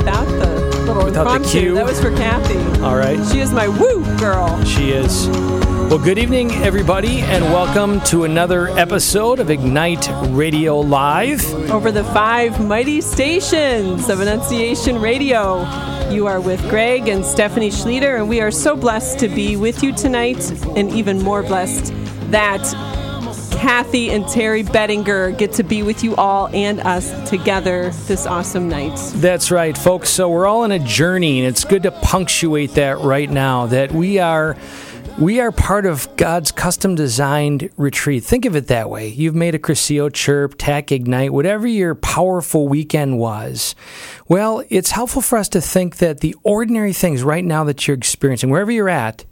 [0.00, 1.74] without the little Without the cue?
[1.74, 2.58] That was for Kathy.
[2.80, 3.18] All right.
[3.30, 4.62] She is my woo girl.
[4.64, 5.28] She is.
[5.28, 11.44] Well, good evening, everybody, and welcome to another episode of Ignite Radio Live.
[11.70, 15.68] Over the five mighty stations of Annunciation Radio.
[16.10, 19.82] You are with Greg and Stephanie Schlueter, and we are so blessed to be with
[19.82, 21.92] you tonight, and even more blessed
[22.30, 22.62] that
[23.60, 28.70] Kathy and Terry Bettinger get to be with you all and us together this awesome
[28.70, 28.98] night.
[29.16, 30.08] That's right, folks.
[30.08, 33.92] So we're all on a journey, and it's good to punctuate that right now that
[33.92, 34.56] we are.
[35.18, 38.24] We are part of God's custom designed retreat.
[38.24, 39.08] Think of it that way.
[39.08, 43.74] You've made a Cursillo Chirp, TEC Ignite, whatever your powerful weekend was.
[44.26, 47.96] Well, it's helpful for us to think that the ordinary things right now that you're
[47.98, 49.26] experiencing, wherever you're at,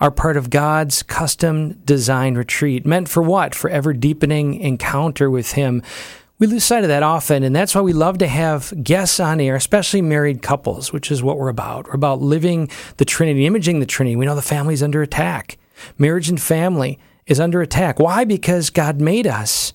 [0.00, 2.86] are part of God's custom designed retreat.
[2.86, 3.54] Meant for what?
[3.54, 5.82] For ever deepening encounter with Him.
[6.38, 9.40] We lose sight of that often, and that's why we love to have guests on
[9.40, 11.86] air, especially married couples, which is what we're about.
[11.86, 14.16] We're about living the Trinity, imaging the Trinity.
[14.16, 15.58] We know the family's under attack.
[15.96, 18.00] Marriage and family is under attack.
[18.00, 18.24] Why?
[18.24, 19.74] Because God made us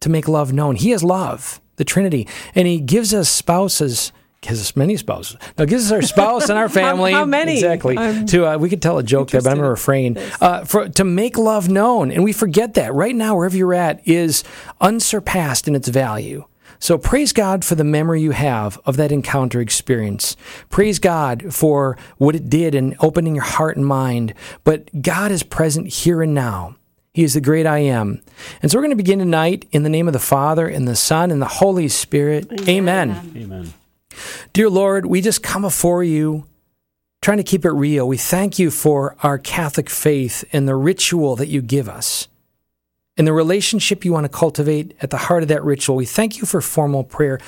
[0.00, 0.76] to make love known.
[0.76, 4.12] He is love, the Trinity, and He gives us spouses.
[4.44, 5.38] Gives us many spouses.
[5.56, 7.12] Now gives us our spouse and our family.
[7.12, 7.54] how many?
[7.54, 7.96] Exactly.
[7.96, 10.18] I'm to uh, we could tell a joke there, but I'm going to refrain.
[10.38, 14.06] Uh, for to make love known, and we forget that right now, wherever you're at,
[14.06, 14.44] is
[14.82, 16.44] unsurpassed in its value.
[16.78, 20.36] So praise God for the memory you have of that encounter experience.
[20.68, 24.34] Praise God for what it did in opening your heart and mind.
[24.64, 26.76] But God is present here and now.
[27.14, 28.20] He is the great I am.
[28.60, 30.96] And so we're going to begin tonight in the name of the Father and the
[30.96, 32.68] Son and the Holy Spirit.
[32.68, 33.32] Amen.
[33.34, 33.72] Amen.
[34.52, 36.46] Dear Lord, we just come before you
[37.22, 38.06] trying to keep it real.
[38.06, 42.28] We thank you for our Catholic faith and the ritual that you give us
[43.16, 45.96] and the relationship you want to cultivate at the heart of that ritual.
[45.96, 47.38] We thank you for formal prayer.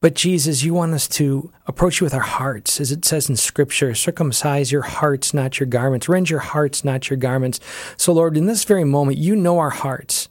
[0.00, 3.36] But Jesus, you want us to approach you with our hearts, as it says in
[3.36, 7.58] Scripture circumcise your hearts, not your garments, rend your hearts, not your garments.
[7.96, 10.28] So, Lord, in this very moment, you know our hearts.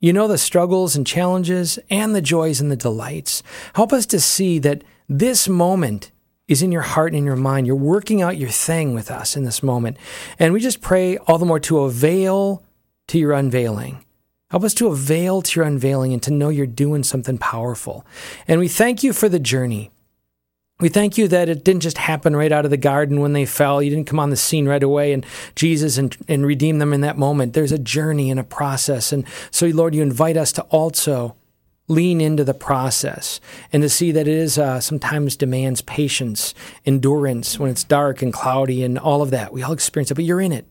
[0.00, 3.42] You know the struggles and challenges and the joys and the delights.
[3.74, 6.10] Help us to see that this moment
[6.48, 7.66] is in your heart and in your mind.
[7.66, 9.96] You're working out your thing with us in this moment.
[10.38, 12.62] And we just pray all the more to avail
[13.08, 14.04] to your unveiling.
[14.50, 18.06] Help us to avail to your unveiling and to know you're doing something powerful.
[18.46, 19.90] And we thank you for the journey.
[20.78, 23.46] We thank you that it didn't just happen right out of the garden when they
[23.46, 23.82] fell.
[23.82, 25.24] You didn't come on the scene right away and
[25.56, 27.54] Jesus and, and redeem them in that moment.
[27.54, 29.10] There's a journey and a process.
[29.10, 31.34] And so, Lord, you invite us to also
[31.88, 33.40] lean into the process
[33.72, 36.54] and to see that it is uh, sometimes demands patience,
[36.84, 39.52] endurance when it's dark and cloudy and all of that.
[39.52, 40.66] We all experience it, but you're in it.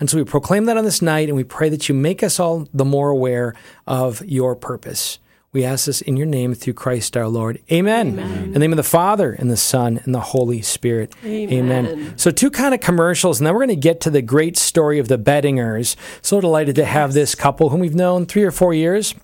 [0.00, 2.40] And so we proclaim that on this night, and we pray that you make us
[2.40, 3.54] all the more aware
[3.86, 5.18] of your purpose.
[5.52, 7.60] We ask this in your name through Christ our Lord.
[7.70, 8.18] Amen.
[8.18, 11.14] In the name of the Father, and the Son, and the Holy Spirit.
[11.24, 12.14] Amen.
[12.16, 14.98] So, two kind of commercials, and then we're going to get to the great story
[14.98, 15.94] of the Bettingers.
[16.22, 19.14] So delighted to have this couple whom we've known three or four years.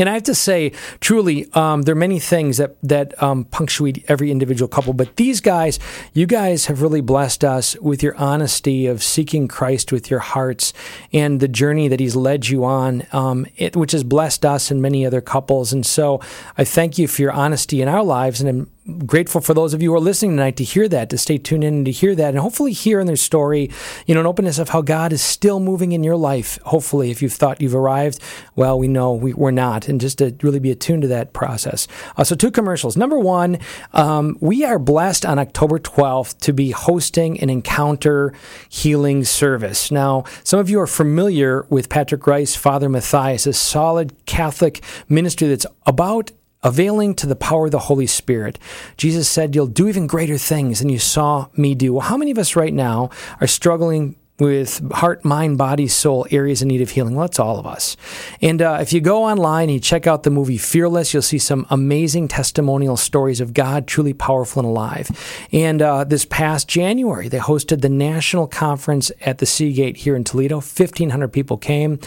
[0.00, 4.04] And I have to say, truly, um, there are many things that that um, punctuate
[4.08, 4.92] every individual couple.
[4.92, 5.78] But these guys,
[6.12, 10.72] you guys have really blessed us with your honesty of seeking Christ with your hearts
[11.12, 14.80] and the journey that He's led you on, um, it, which has blessed us and
[14.80, 15.72] many other couples.
[15.72, 16.20] And so,
[16.56, 19.90] I thank you for your honesty in our lives, and grateful for those of you
[19.90, 22.30] who are listening tonight to hear that, to stay tuned in and to hear that,
[22.30, 23.70] and hopefully hear in their story,
[24.06, 26.58] you know, an openness of how God is still moving in your life.
[26.64, 28.20] Hopefully, if you've thought you've arrived,
[28.56, 31.86] well, we know we, we're not, and just to really be attuned to that process.
[32.16, 32.96] Uh, so, two commercials.
[32.96, 33.58] Number one,
[33.92, 38.32] um, we are blessed on October 12th to be hosting an encounter
[38.68, 39.90] healing service.
[39.90, 45.48] Now, some of you are familiar with Patrick Reis, Father Mathias, a solid Catholic ministry
[45.48, 46.32] that's about
[46.62, 48.58] availing to the power of the Holy Spirit.
[48.96, 51.94] Jesus said, You'll do even greater things than you saw me do.
[51.94, 53.10] Well, how many of us right now
[53.40, 54.16] are struggling?
[54.40, 57.14] With heart, mind, body, soul areas in need of healing.
[57.14, 57.96] Well, that's all of us.
[58.40, 61.38] And uh, if you go online and you check out the movie Fearless, you'll see
[61.38, 65.10] some amazing testimonial stories of God truly powerful and alive.
[65.52, 70.24] And uh, this past January, they hosted the national conference at the Seagate here in
[70.24, 70.56] Toledo.
[70.56, 71.98] 1,500 people came.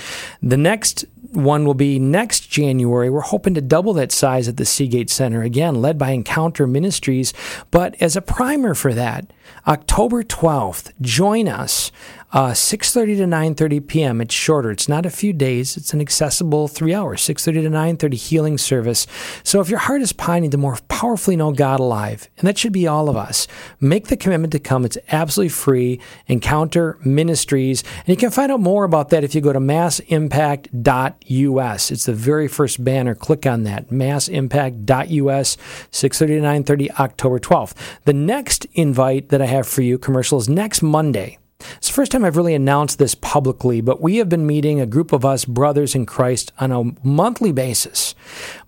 [0.42, 3.10] The next one will be next January.
[3.10, 7.34] We're hoping to double that size at the Seagate Center, again, led by Encounter Ministries.
[7.72, 9.32] But as a primer for that,
[9.68, 11.92] October 12th, join us
[12.34, 14.20] uh, 6.30 to 9.30 p.m.
[14.20, 14.72] It's shorter.
[14.72, 15.78] It's not a few days.
[15.78, 19.06] It's an accessible three hours, 6.30 to 9.30 healing service.
[19.44, 22.74] So if your heart is pining to more powerfully know God alive, and that should
[22.74, 23.48] be all of us,
[23.80, 24.84] make the commitment to come.
[24.84, 26.00] It's absolutely free.
[26.26, 27.84] Encounter Ministries.
[28.00, 31.92] And you can find out more about that if you go to massimpact.us.
[31.92, 33.14] It's the very first banner.
[33.14, 35.58] Click on that, massimpact.us,
[35.92, 37.76] 6.30 to 9.30, October 12th.
[38.06, 41.38] The next invite that I have for you, commercial, is next Monday.
[41.78, 44.86] It's the first time I've really announced this publicly, but we have been meeting a
[44.86, 48.16] group of us brothers in Christ on a monthly basis.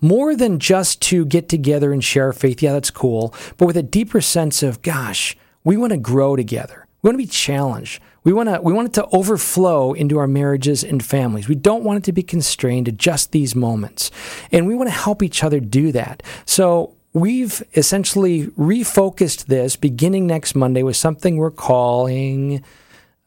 [0.00, 2.62] More than just to get together and share faith.
[2.62, 3.34] Yeah, that's cool.
[3.56, 6.86] But with a deeper sense of, gosh, we want to grow together.
[7.02, 8.02] We want to be challenged.
[8.24, 11.48] We want to we want it to overflow into our marriages and families.
[11.48, 14.10] We don't want it to be constrained to just these moments.
[14.50, 16.24] And we want to help each other do that.
[16.44, 22.64] So we've essentially refocused this beginning next Monday with something we're calling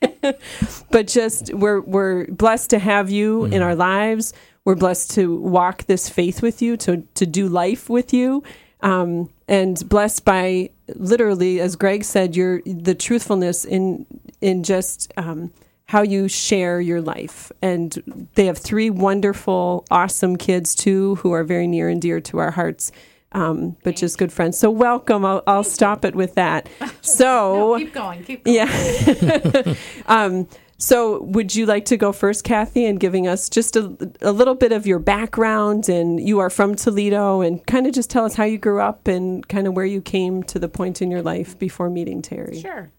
[0.90, 3.52] but just we're we're blessed to have you mm.
[3.52, 4.32] in our lives.
[4.64, 8.44] We're blessed to walk this faith with you, to to do life with you,
[8.80, 14.06] um, and blessed by literally, as Greg said, your the truthfulness in
[14.40, 15.12] in just.
[15.16, 15.52] Um,
[15.88, 17.52] how you share your life.
[17.62, 22.38] And they have three wonderful, awesome kids too, who are very near and dear to
[22.38, 22.90] our hearts
[23.32, 24.58] um, but just good friends.
[24.58, 25.24] So welcome.
[25.24, 26.68] I'll, I'll stop it with that.
[27.02, 28.24] So no, keep going.
[28.24, 28.56] Keep going.
[28.56, 29.74] Yeah.
[30.06, 34.32] um, so would you like to go first, Kathy, and giving us just a, a
[34.32, 38.24] little bit of your background and you are from Toledo and kind of just tell
[38.24, 41.10] us how you grew up and kind of where you came to the point in
[41.10, 42.60] your life before meeting Terry.
[42.60, 42.90] Sure.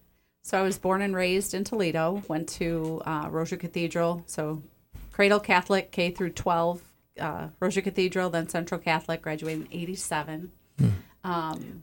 [0.42, 2.22] So I was born and raised in Toledo.
[2.26, 4.24] Went to uh, Rosary Cathedral.
[4.26, 4.62] So
[5.12, 6.82] cradle Catholic K through 12
[7.18, 10.52] uh, Rosary Cathedral, then Central Catholic, graduated in 87.
[10.78, 10.92] Mm.
[11.24, 11.82] Um,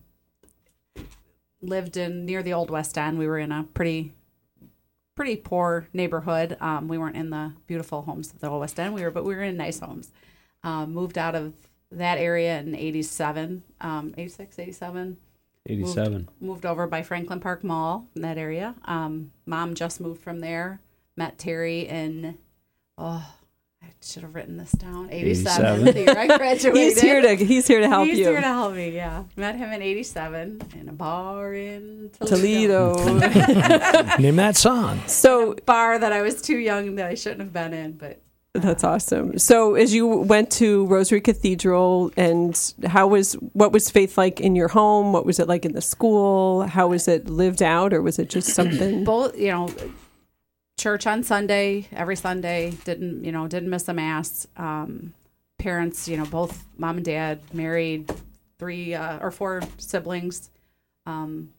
[1.62, 3.18] lived in near the old West End.
[3.18, 4.14] We were in a pretty
[5.16, 6.58] pretty poor neighborhood.
[6.60, 8.94] Um, we weren't in the beautiful homes of the old West End.
[8.94, 10.12] We were, but we were in nice homes.
[10.64, 11.54] Um, moved out of
[11.92, 15.18] that area in 87, um, 86, 87.
[15.68, 16.14] 87.
[16.14, 18.76] Moved, moved, over by Franklin Park Mall in that area.
[18.86, 20.82] Um, mom just moved from there.
[21.18, 22.38] Met Terry in,
[22.98, 23.35] oh, I
[24.06, 25.10] should have written this down.
[25.12, 25.88] 87.
[25.88, 26.18] 87.
[26.18, 26.82] I graduated.
[26.82, 28.26] he's here to he's here to help he's you.
[28.26, 28.90] He's here to help me.
[28.92, 32.96] Yeah, met him in 87 in a bar in Toledo.
[32.96, 34.18] Toledo.
[34.20, 35.02] Name that song.
[35.08, 38.22] So bar that I was too young that I shouldn't have been in, but.
[38.54, 39.38] Uh, That's awesome.
[39.38, 44.56] So, as you went to Rosary Cathedral, and how was what was faith like in
[44.56, 45.12] your home?
[45.12, 46.62] What was it like in the school?
[46.62, 49.04] How was it lived out, or was it just something?
[49.04, 49.68] Both, you know,
[50.78, 52.72] church on Sunday, every Sunday.
[52.84, 53.48] Didn't you know?
[53.48, 54.48] Didn't miss a mass.
[54.58, 55.14] Um,
[55.58, 58.12] parents, you know, both mom and dad, married,
[58.60, 60.50] three uh, or four siblings.
[61.06, 61.52] Um,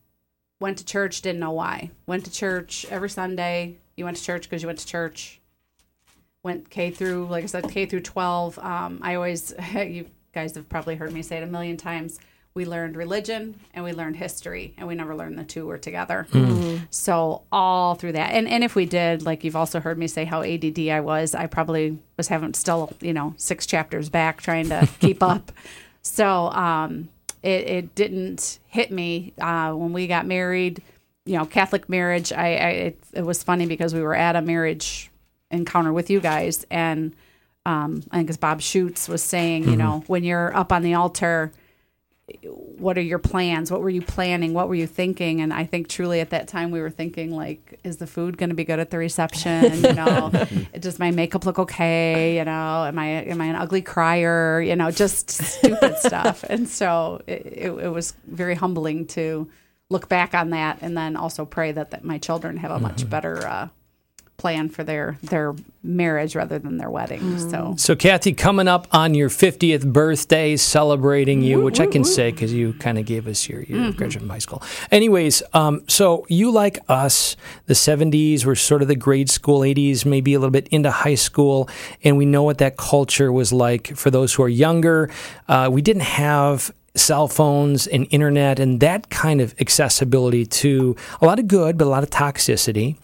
[0.61, 1.23] went to church.
[1.23, 1.91] Didn't know why.
[2.07, 3.77] Went to church every Sunday.
[3.97, 5.41] You went to church because you went to church.
[6.43, 8.59] Went K through, like I said, K through twelve.
[8.59, 12.21] Um, I always, you guys have probably heard me say it a million times.
[12.57, 16.27] We learned religion and we learned history, and we never learned the two were together.
[16.91, 20.25] So all through that, and and if we did, like you've also heard me say
[20.25, 24.71] how ADD I was, I probably was having still, you know, six chapters back trying
[24.71, 25.53] to keep up.
[26.01, 27.11] So um,
[27.43, 30.83] it, it didn't hit me uh, when we got married.
[31.27, 32.33] You know, Catholic marriage.
[32.33, 35.11] I, I it, it was funny because we were at a marriage
[35.51, 37.15] encounter with you guys, and
[37.67, 40.95] um, I think it's Bob Schutz was saying, you know, when you're up on the
[40.95, 41.53] altar,
[42.43, 43.71] what are your plans?
[43.71, 44.53] What were you planning?
[44.53, 45.41] What were you thinking?
[45.41, 48.49] And I think truly at that time we were thinking like, is the food going
[48.49, 49.85] to be good at the reception?
[49.85, 50.33] You know,
[50.79, 52.37] does my makeup look okay?
[52.37, 54.61] You know, am I am I an ugly crier?
[54.61, 56.43] You know, just stupid stuff.
[56.43, 59.49] And so it, it, it was very humbling to
[59.89, 63.09] look back on that and then also pray that, that my children have a much
[63.09, 63.69] better uh,
[64.37, 67.39] plan for their their marriage rather than their wedding.
[67.39, 72.33] So So, Kathy, coming up on your 50th birthday, celebrating you, which I can say
[72.33, 74.63] because you kind of gave us your year of graduating from high school.
[74.91, 80.05] Anyways, um, so you, like us, the 70s were sort of the grade school, 80s,
[80.05, 81.69] maybe a little bit into high school,
[82.03, 85.09] and we know what that culture was like for those who are younger.
[85.49, 91.27] Uh, we didn't have cell phones and internet and that kind of accessibility to a
[91.27, 92.97] lot of good, but a lot of toxicity.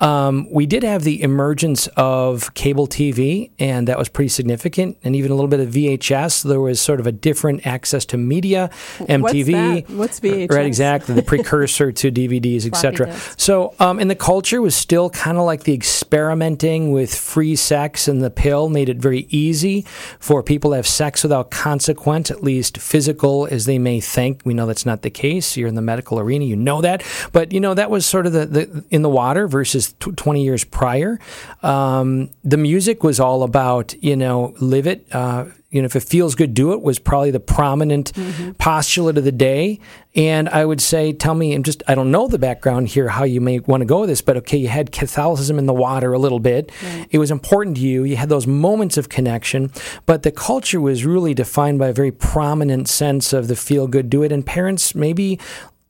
[0.00, 5.16] Um, we did have the emergence of cable TV, and that was pretty significant, and
[5.16, 6.42] even a little bit of VHS.
[6.42, 9.86] There was sort of a different access to media, MTV.
[9.86, 9.94] that?
[9.94, 10.50] What's VHS?
[10.50, 11.14] Right, exactly.
[11.14, 13.14] The precursor to DVDs, etc.
[13.38, 18.06] So, um, and the culture was still kind of like the experimenting with free sex
[18.06, 19.86] and the pill made it very easy
[20.18, 24.42] for people to have sex without consequence, at least physical as they may think.
[24.44, 25.56] We know that's not the case.
[25.56, 27.02] You're in the medical arena, you know that.
[27.32, 30.42] But, you know, that was sort of the, the in the water versus tw 20
[30.42, 31.18] years prior.
[31.62, 35.06] Um, the music was all about, you know, live it.
[35.12, 38.52] Uh, you know, if it feels good, do it was probably the prominent mm-hmm.
[38.52, 39.80] postulate of the day.
[40.14, 43.24] And I would say, tell me, I'm just, I don't know the background here, how
[43.24, 46.12] you may want to go with this, but okay, you had Catholicism in the water
[46.12, 46.70] a little bit.
[47.10, 48.04] It was important to you.
[48.04, 49.72] You had those moments of connection,
[50.06, 54.08] but the culture was really defined by a very prominent sense of the feel good,
[54.08, 54.32] do it.
[54.32, 55.38] And parents maybe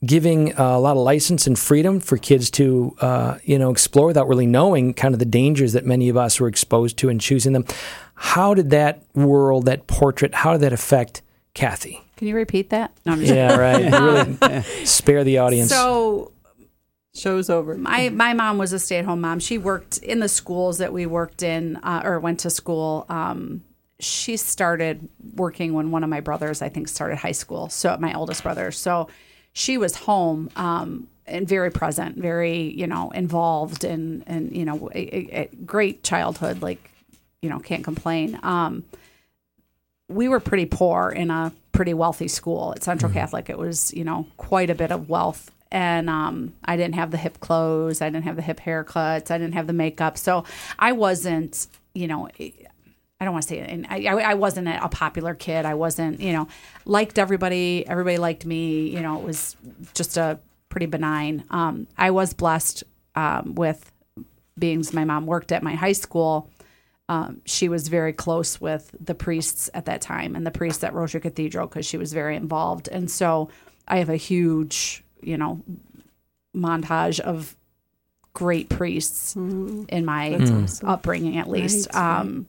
[0.04, 4.06] giving uh, a lot of license and freedom for kids to uh, you know explore
[4.06, 7.18] without really knowing kind of the dangers that many of us were exposed to in
[7.18, 7.64] choosing them
[8.14, 11.22] how did that world that portrait how did that affect
[11.54, 12.92] kathy can you repeat that?
[13.04, 16.32] No, I'm just yeah right really spare the audience So
[17.14, 17.76] Show's over.
[17.76, 19.40] my my mom was a stay at home mom.
[19.40, 23.06] She worked in the schools that we worked in uh, or went to school.
[23.08, 23.62] Um,
[23.98, 27.70] she started working when one of my brothers, I think, started high school.
[27.70, 28.70] So my oldest brother.
[28.70, 29.08] So
[29.56, 34.90] she was home um, and very present, very you know involved, and and you know
[34.94, 36.60] a, a- great childhood.
[36.60, 36.90] Like
[37.40, 38.38] you know can't complain.
[38.42, 38.84] Um,
[40.08, 43.48] we were pretty poor in a pretty wealthy school at Central Catholic.
[43.50, 45.50] It was, you know, quite a bit of wealth.
[45.72, 48.00] And um, I didn't have the hip clothes.
[48.00, 49.30] I didn't have the hip haircuts.
[49.32, 50.16] I didn't have the makeup.
[50.16, 50.44] So
[50.78, 52.28] I wasn't, you know,
[53.20, 53.70] I don't want to say it.
[53.70, 55.64] And I, I wasn't a popular kid.
[55.64, 56.48] I wasn't, you know,
[56.84, 57.86] liked everybody.
[57.86, 58.88] Everybody liked me.
[58.88, 59.56] You know, it was
[59.94, 61.44] just a pretty benign.
[61.50, 63.90] Um, I was blessed um, with
[64.58, 66.50] being my mom worked at my high school
[67.08, 70.92] um, she was very close with the priests at that time and the priests at
[70.92, 72.88] Rosary Cathedral because she was very involved.
[72.88, 73.48] And so
[73.86, 75.62] I have a huge, you know,
[76.54, 77.56] montage of
[78.32, 80.30] great priests in my
[80.82, 81.88] upbringing, at least.
[81.94, 82.46] Right, um,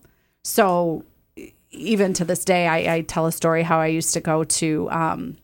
[0.47, 1.03] So
[1.71, 4.89] even to this day, I, I tell a story how I used to go to
[4.89, 5.37] um,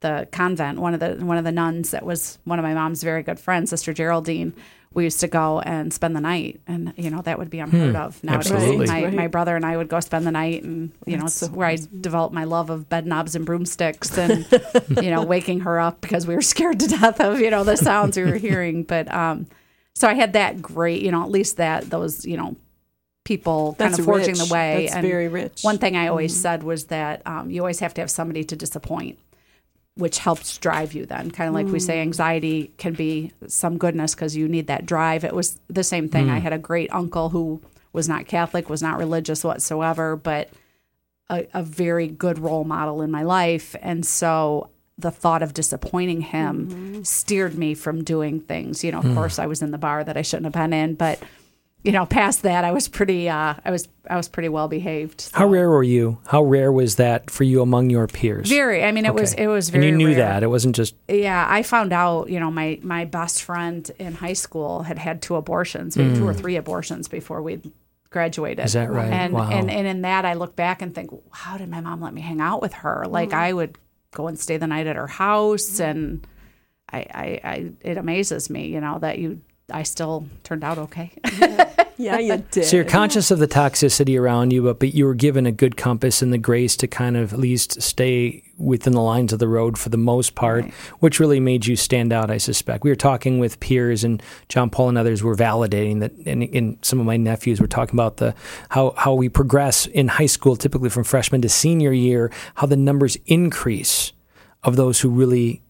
[0.00, 0.78] the convent.
[0.78, 3.40] One of the one of the nuns that was one of my mom's very good
[3.40, 4.54] friends, Sister Geraldine.
[4.94, 7.96] We used to go and spend the night, and you know that would be unheard
[7.96, 8.52] of nowadays.
[8.52, 8.86] absolutely.
[8.86, 9.14] My, Right.
[9.14, 11.76] my brother and I would go spend the night, and you know it's where I
[12.00, 14.46] developed my love of bed knobs and broomsticks, and
[15.02, 17.76] you know waking her up because we were scared to death of you know the
[17.76, 18.84] sounds we were hearing.
[18.84, 19.48] But um,
[19.92, 22.54] so I had that great, you know, at least that those you know
[23.26, 24.38] people kind of forging rich.
[24.38, 24.84] the way.
[24.84, 25.62] That's and very rich.
[25.62, 26.42] One thing I always mm-hmm.
[26.42, 29.18] said was that um, you always have to have somebody to disappoint,
[29.96, 31.04] which helps drive you.
[31.04, 31.82] Then, kind of like we mm.
[31.82, 35.24] say, anxiety can be some goodness because you need that drive.
[35.24, 36.30] It was the same thing.
[36.30, 36.42] I mm.
[36.42, 37.60] had a great uncle who
[37.92, 40.48] was not Catholic, was not religious whatsoever, but
[41.28, 46.22] a, a very good role model in my life, and so the thought of disappointing
[46.22, 47.02] him mm-hmm.
[47.02, 48.84] steered me from doing things.
[48.84, 49.14] You know, of mm.
[49.14, 51.20] course, I was in the bar that I shouldn't have been in, but
[51.86, 55.30] you know, past that, I was pretty, uh, I was, I was pretty well behaved.
[55.32, 56.18] How rare were you?
[56.26, 58.48] How rare was that for you among your peers?
[58.48, 58.82] Very.
[58.82, 59.88] I mean, it was, it was very.
[59.88, 60.24] and you knew rare.
[60.24, 62.28] that it wasn't just Yeah, I found out.
[62.28, 66.26] You know, my my best friend in high school had had two abortions, maybe two
[66.26, 66.38] or mm.
[66.38, 67.60] three abortions before we
[68.10, 68.64] graduated.
[68.64, 69.12] Is that right?
[69.12, 69.50] And Wow.
[69.50, 72.20] and and in that, I look back and think, how did my mom let me
[72.20, 73.02] hang out with her?
[73.04, 73.12] Mm-hmm.
[73.12, 73.78] Like I would
[74.10, 75.90] go and stay the night at her house, mm-hmm.
[75.90, 76.26] and
[76.90, 79.40] I, I, I it amazes me, you know, that you.
[79.70, 81.12] I still turned out okay.
[81.98, 82.66] Yeah, you did.
[82.66, 85.76] So you're conscious of the toxicity around you, but, but you were given a good
[85.76, 89.48] compass and the grace to kind of at least stay within the lines of the
[89.48, 90.72] road for the most part, Right.
[91.00, 92.84] which really made you stand out, I suspect.
[92.84, 96.78] We were talking with peers, and John Paul and others were validating that, and, and
[96.82, 98.34] some of my nephews were talking about the
[98.68, 102.76] how, how we progress in high school, typically from freshman to senior year, how the
[102.76, 104.12] numbers increase
[104.62, 105.62] of those who really,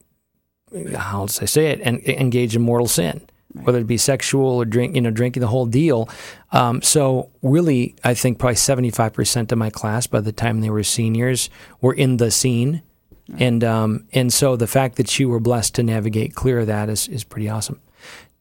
[0.95, 3.27] how does I say it, and engage in mortal sin
[3.63, 6.09] whether it be sexual or drink, you know, drinking the whole deal.
[6.53, 10.61] Um, so really, I think probably seventy five percent of my class by the time
[10.61, 12.83] they were seniors were in the scene,
[13.39, 16.89] and um, and so the fact that you were blessed to navigate clear of that
[16.89, 17.81] is is pretty awesome.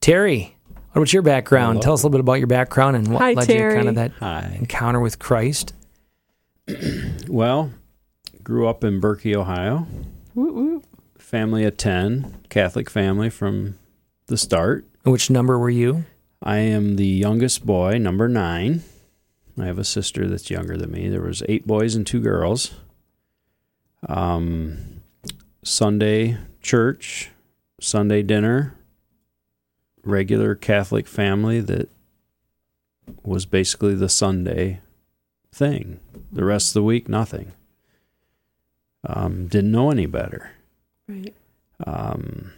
[0.02, 0.56] Terry,
[0.94, 1.82] what's your background?
[1.82, 3.90] Tell us a little bit about your background and what Hi, led you to kind
[3.90, 4.56] of that Hi.
[4.60, 5.74] encounter with Christ.
[7.28, 7.72] Well,
[8.44, 9.88] grew up in Berkey, Ohio.
[10.36, 10.84] Woo, woo.
[11.18, 13.78] Family of 10, Catholic family from
[14.28, 14.86] the start.
[15.06, 16.06] And which number were you?
[16.42, 18.84] I am the youngest boy, number 9.
[19.58, 21.08] I have a sister that's younger than me.
[21.08, 22.76] There was 8 boys and 2 girls.
[24.08, 25.02] Um
[25.64, 27.32] Sunday church,
[27.80, 28.76] Sunday dinner,
[30.04, 31.90] regular Catholic family that
[33.24, 34.82] was basically the Sunday
[35.52, 36.00] thing.
[36.32, 37.54] The rest of the week, nothing.
[39.08, 40.52] Um, didn't know any better.
[41.08, 41.34] Right.
[41.86, 42.52] Um,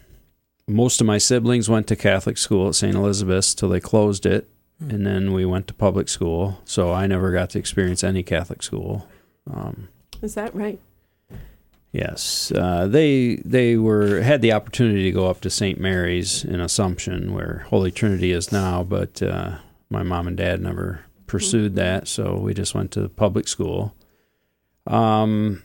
[0.68, 2.94] most of my siblings went to Catholic school at St.
[2.94, 4.48] Elizabeth's till they closed it,
[4.80, 6.60] and then we went to public school.
[6.64, 9.08] So I never got to experience any Catholic school.
[9.50, 9.88] Um,
[10.22, 10.78] Is that right?
[11.92, 15.80] yes, uh, they they were had the opportunity to go up to St.
[15.80, 19.58] Mary's in Assumption, where Holy Trinity is now, but uh,
[19.90, 23.94] my mom and dad never pursued that, so we just went to public school.
[24.86, 25.62] Um,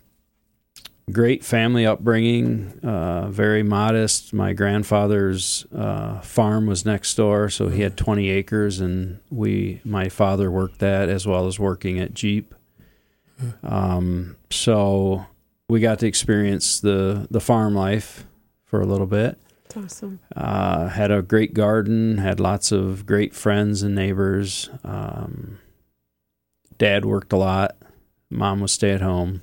[1.12, 4.34] great family upbringing, uh, very modest.
[4.34, 10.10] My grandfather's uh, farm was next door, so he had 20 acres, and we, my
[10.10, 12.56] father worked that as well as working at Jeep.
[13.64, 15.26] Um, so
[15.68, 18.26] we got to experience the the farm life
[18.64, 19.38] for a little bit.
[19.66, 20.20] It's awesome.
[20.36, 24.70] Uh, had a great garden, had lots of great friends and neighbors.
[24.84, 25.60] Um,
[26.78, 27.76] dad worked a lot.
[28.30, 29.42] Mom was stay at home.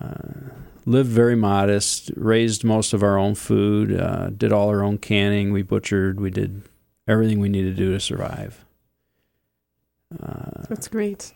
[0.00, 0.50] Uh,
[0.86, 2.10] lived very modest.
[2.16, 3.98] Raised most of our own food.
[3.98, 5.52] Uh, did all our own canning.
[5.52, 6.20] We butchered.
[6.20, 6.62] We did
[7.08, 8.64] everything we needed to do to survive.
[10.22, 11.32] Uh, That's great.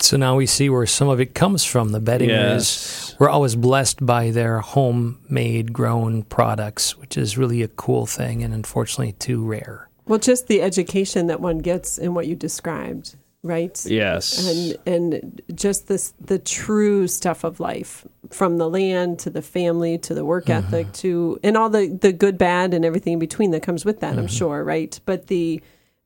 [0.00, 1.92] So now we see where some of it comes from.
[1.92, 3.16] The Bettingers yes.
[3.18, 8.52] we're always blessed by their homemade grown products, which is really a cool thing and
[8.52, 9.88] unfortunately too rare.
[10.06, 13.16] Well, just the education that one gets in what you described,
[13.46, 13.84] right?
[13.86, 14.46] Yes.
[14.46, 19.98] and and just this the true stuff of life from the land to the family
[19.98, 23.50] to the work ethic to and all the the good bad and everything in between
[23.52, 24.98] that comes with that i'm sure right?
[25.04, 25.60] But the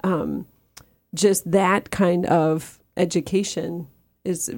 [0.04, 0.46] um
[1.14, 3.88] just that kind of education
[4.24, 4.52] is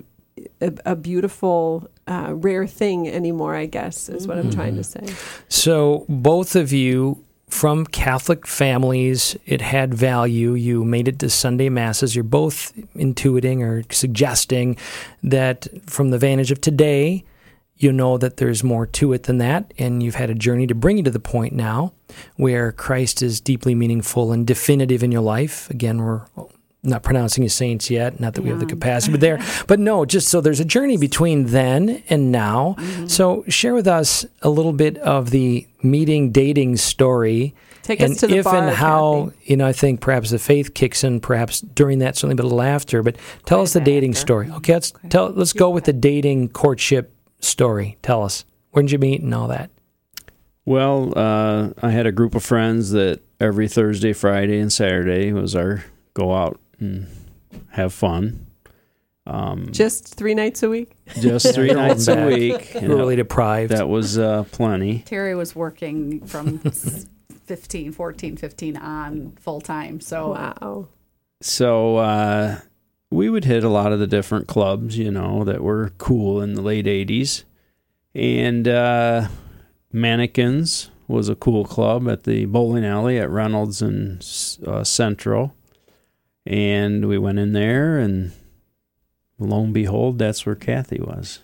[0.61, 5.07] a, a beautiful uh, rare thing anymore i guess is what i'm trying to say.
[5.49, 10.55] So both of you from Catholic families, it had value.
[10.55, 12.17] You made it to Sunday masses.
[12.17, 14.79] You're both intuiting or suggesting
[15.23, 17.25] that from the vantage of today,
[17.77, 20.75] you know that there's more to it than that, and you've had a journey to
[20.75, 21.93] bring you to the point now
[22.37, 25.69] where Christ is deeply meaningful and definitive in your life.
[25.69, 26.23] Again, we're
[26.83, 30.05] not pronouncing you saints yet, not that we have the capacity, but there, but no,
[30.05, 32.77] just so there's a journey between then and now.
[33.07, 37.55] So share with us a little bit of the meeting dating story.
[37.83, 39.51] Take and us to the if bar, and how Kathy.
[39.51, 42.49] you know, I think perhaps the faith kicks in, perhaps during that, certainly, but a
[42.49, 43.03] little after.
[43.03, 44.21] But tell us the dating after.
[44.21, 44.51] story.
[44.51, 45.31] Okay, let's tell.
[45.31, 47.99] Let's go with the dating courtship story.
[48.03, 49.71] Tell us when did you meet and all that.
[50.65, 55.57] Well, uh, I had a group of friends that every Thursday, Friday, and Saturday was
[55.57, 57.07] our go out and
[57.71, 58.47] have fun.
[59.25, 62.75] Um, just three nights a week just three You're nights a week.
[62.75, 63.71] and We're really deprived.
[63.71, 65.05] that was uh, plenty.
[65.07, 66.59] Terry was working from
[67.47, 70.01] 15, 14, 15 on full time.
[70.01, 70.89] So wow
[71.41, 72.59] So uh,
[73.13, 76.55] we would hit a lot of the different clubs, you know, that were cool in
[76.55, 77.45] the late '80s,
[78.17, 79.29] And uh,
[79.93, 84.19] Mannequins was a cool club at the bowling alley at Reynolds and
[84.67, 85.55] uh, Central.
[86.45, 88.33] And we went in there, and
[89.39, 91.41] lo and behold, that's where Kathy was.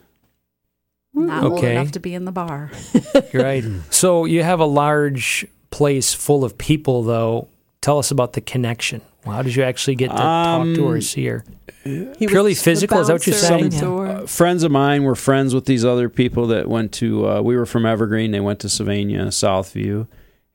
[1.14, 1.72] Not old Okay.
[1.72, 2.70] enough to be in the bar.
[3.34, 3.64] Right.
[3.90, 7.48] So you have a large place full of people, though.
[7.80, 9.00] Tell us about the connection.
[9.24, 11.44] Well, how did you actually get to talk to her, or Um, see her?
[11.84, 13.82] He Purely was physical, is that what you're bouncer at the saying?
[13.82, 14.06] door.
[14.06, 17.28] Uh, friends of mine were friends with these other people that went to.
[17.28, 18.30] Uh, we were from Evergreen.
[18.30, 20.06] They went to Sylvania, Southview,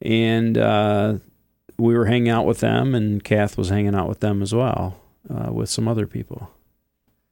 [0.02, 1.16] and uh,
[1.84, 2.96] we were hanging out with them.
[2.96, 6.50] And Kath was hanging out with them as well, uh, with some other people.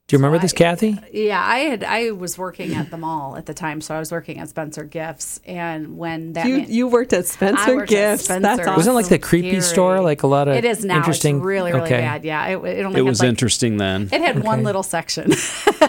[0.08, 1.00] Do you remember So this, I- Kathy?
[1.14, 4.12] Yeah, I had I was working at the mall at the time, so I was
[4.12, 8.18] working at Spencer Gifts, and when that You man- you worked at Spencer worked at
[8.18, 8.28] Gifts.
[8.28, 8.76] That's awesome.
[8.76, 9.62] Wasn't like the creepy Scary.
[9.62, 10.02] store?
[10.02, 10.98] Like a lot of it is now.
[10.98, 11.38] interesting.
[11.38, 12.02] It's really really okay.
[12.02, 12.26] bad.
[12.26, 14.10] Yeah, it, it only It had was like, interesting then.
[14.12, 15.32] It had one little section.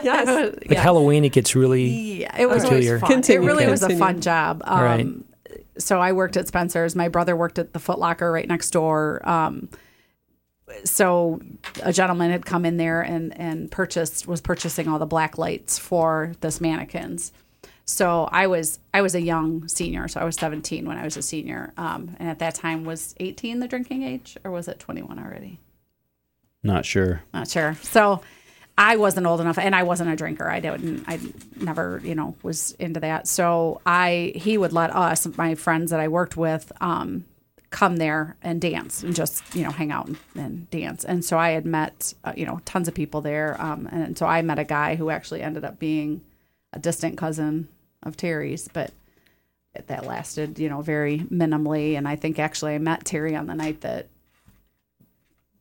[0.05, 0.57] Yes.
[0.69, 1.85] Like Halloween, it gets really.
[2.23, 2.93] Yeah, it was Peculiar.
[2.95, 3.11] always fun.
[3.11, 4.63] Continue, it really was a fun job.
[4.65, 5.07] Um, Right.
[5.83, 6.95] So I worked at Spencer's.
[6.97, 9.27] My brother worked at the Foot Locker right next door.
[9.29, 9.69] Um,
[10.85, 11.41] so
[11.83, 15.79] a gentleman had come in there and and purchased was purchasing all the black lights
[15.79, 17.33] for this mannequins.
[17.85, 21.17] So I was I was a young senior, so I was 17 when I was
[21.17, 24.79] a senior, um, and at that time was 18 the drinking age, or was it
[24.79, 25.59] 21 already?
[26.63, 27.23] Not sure.
[27.35, 27.75] Not sure.
[27.83, 28.23] So
[28.77, 30.49] I wasn't old enough, and I wasn't a drinker.
[30.49, 31.05] I didn't.
[31.07, 31.21] I
[31.61, 33.29] never, you know, was into that.
[33.29, 37.25] So I he would let us, my friends that I worked with, um,
[37.71, 41.05] come there and dance and just you know hang out and, and dance.
[41.05, 44.27] And so I had met uh, you know tons of people there, um, and so
[44.27, 46.23] I met a guy who actually ended up being
[46.73, 47.69] a distant cousin
[48.03, 48.93] of Terry's, but
[49.87, 51.97] that lasted you know very minimally.
[51.99, 54.09] And I think actually I met Terry on the night that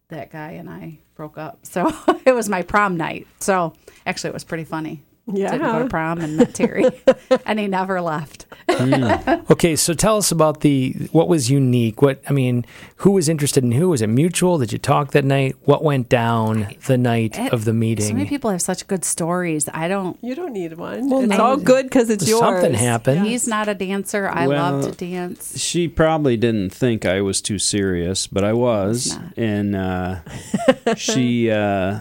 [0.10, 1.60] that guy and I broke up.
[1.68, 1.94] So
[2.26, 3.28] it was my prom night.
[3.40, 3.74] So
[4.08, 5.04] actually, it was pretty funny.
[5.34, 5.52] Yeah.
[5.52, 6.86] Didn't go to prom and met Terry,
[7.46, 8.46] and he never left.
[8.70, 12.02] Okay, so tell us about the what was unique.
[12.02, 12.65] What I mean,
[12.98, 13.89] who was interested in who?
[13.89, 14.58] Was it mutual?
[14.58, 15.56] Did you talk that night?
[15.65, 18.06] What went down the night It- of the meeting?
[18.08, 19.67] So many people have such good stories.
[19.74, 20.17] I don't.
[20.22, 21.10] You don't need one.
[21.10, 21.44] Well, it's no.
[21.44, 22.39] all good because it's yours.
[22.41, 23.26] Something happened.
[23.26, 24.28] He's not a dancer.
[24.30, 25.60] I Well, love to dance.
[25.60, 29.38] She probably didn't think I was too serious, but I was, not.
[29.38, 30.20] and uh,
[30.96, 32.00] she uh,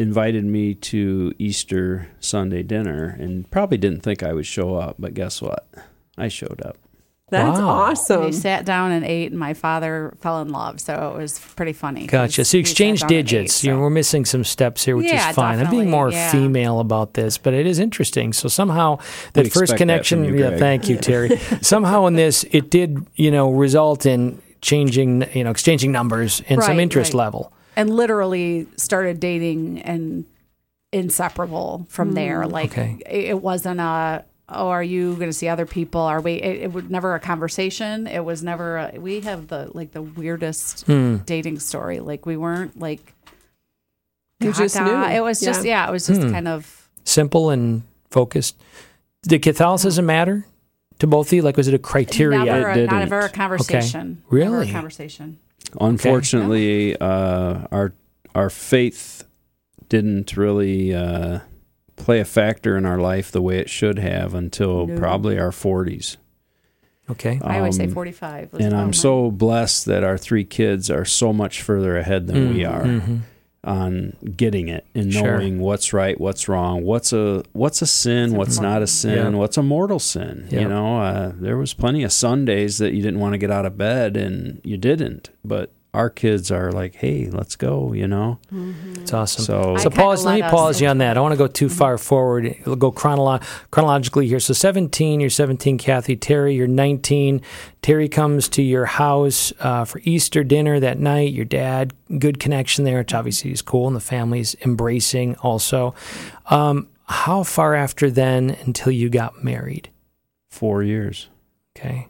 [0.00, 4.96] invited me to Easter Sunday dinner, and probably didn't think I would show up.
[4.98, 5.68] But guess what?
[6.16, 6.76] I showed up.
[7.30, 7.68] That's Wow.
[7.68, 8.24] awesome.
[8.24, 10.80] We sat down and ate, and my father fell in love.
[10.80, 12.08] So it was pretty funny.
[12.08, 12.44] Gotcha.
[12.44, 13.62] So you We sat exchange down ate, digits.
[13.62, 15.60] You know, so- we're missing some steps here, which Yeah, is fine.
[15.60, 16.32] I'm being more yeah.
[16.32, 18.32] female about this, but it is interesting.
[18.32, 18.98] So somehow
[19.34, 21.36] that We'd first expect that connection, you, yeah, thank you, Terry.
[21.62, 26.60] somehow in this, it did, you know, result in changing, you know, exchanging numbers and
[26.64, 27.18] some interest right.
[27.18, 27.52] level.
[27.80, 30.24] And literally started dating and
[30.92, 32.46] inseparable from there.
[32.46, 32.98] Like Okay.
[33.08, 36.00] it, wasn't a oh, are you going to see other people?
[36.00, 36.32] Are we?
[36.34, 38.06] It, it was never a conversation.
[38.06, 38.76] It was never.
[38.78, 41.18] A, we have the like the weirdest Hmm.
[41.24, 42.00] dating story.
[42.00, 43.14] Like we weren't like.
[44.40, 45.02] You just knew.
[45.04, 45.84] It was just Yeah.
[45.84, 45.88] yeah.
[45.88, 46.32] It was just Hmm.
[46.32, 48.56] kind of Simple and focused.
[49.22, 50.46] Did Catholicism matter
[50.98, 51.42] to both of you?
[51.42, 52.44] Like, was it a criteria?
[52.44, 54.22] never a, not ever a conversation.
[54.30, 54.50] Really?
[54.50, 55.38] Never a conversation.
[55.80, 57.92] Unfortunately, uh, our
[58.34, 59.24] our faith
[59.88, 61.40] didn't really uh,
[61.96, 64.96] play a factor in our life the way it should have until No.
[64.98, 66.16] probably our forties.
[67.10, 67.40] Okay.
[67.42, 68.54] I always say Um, forty-five.
[68.54, 72.54] And I'm my- so blessed that our three kids are so much further ahead than
[72.54, 73.20] we are Mhm.
[73.62, 75.38] On getting it and Sure.
[75.38, 79.38] knowing what's right, what's wrong, what's a what's a sin, what's not a sin, Yeah.
[79.38, 80.46] what's a mortal sin.
[80.50, 80.60] Yeah.
[80.60, 83.66] You know, uh, there was plenty of Sundays that you didn't want to get out
[83.66, 88.38] of bed and you didn't, but our kids are like, "Hey, let's go," you know.
[88.96, 89.44] It's awesome.
[89.44, 90.20] So So pause.
[90.20, 91.10] kinda Let me pause you on that.
[91.10, 92.54] I don't want to go too far forward.
[92.64, 94.38] We'll go chronolo- chronologically here.
[94.40, 96.14] So 17, you're 17, Kathy.
[96.16, 97.40] Terry, you're 19.
[97.82, 101.32] Terry comes to your house uh, for Easter dinner that night.
[101.32, 105.94] Your dad, good connection there, which obviously is cool, and the family's embracing also.
[106.50, 109.90] Um, how far after then until you got married?
[110.48, 111.28] four years.
[111.76, 112.08] Okay.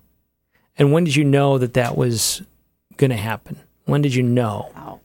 [0.79, 2.41] And when did you know that that was
[2.97, 3.61] going to happen?
[3.91, 4.71] When did you know?
[4.75, 5.01] Wow.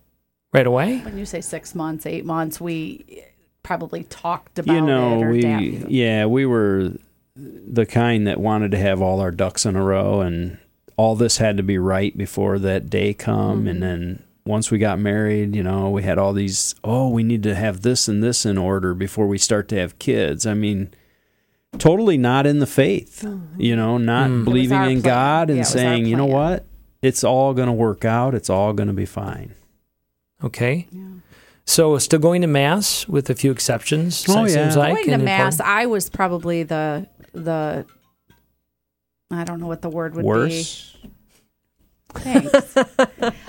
[0.53, 0.99] Right away?
[0.99, 3.23] When you say six months, eight months, we
[3.63, 4.79] probably talked about it.
[4.79, 5.23] you know, it.
[5.23, 6.91] Or we dab- yeah, we were
[7.35, 10.57] the kind that wanted to have all our ducks in a row, and
[10.95, 13.59] all this had to be right before that day come.
[13.59, 13.67] Mm-hmm.
[13.67, 16.73] And then once we got married, you know, we had all these.
[16.83, 19.99] Oh, we need to have this and this in order before we start to have
[19.99, 20.45] kids.
[20.45, 20.93] I mean.
[21.77, 24.33] Totally not in the faith, you know, not Mm.
[24.33, 25.01] It was believing in plan.
[25.01, 26.65] God and Yeah, it was our saying, you know what,
[27.01, 28.33] it's all going to work out.
[28.33, 29.55] It's all going to be fine.
[30.43, 30.87] Okay.
[30.91, 31.01] Yeah.
[31.65, 34.25] So uh, still going to mass with a few exceptions.
[34.29, 34.81] Oh, it seems yeah.
[34.81, 34.95] like.
[34.95, 35.77] Going to mass, important.
[35.77, 37.85] I was probably the the
[39.31, 40.95] I don't know what the word would Worse.
[41.01, 41.11] be.
[42.13, 42.77] Thanks.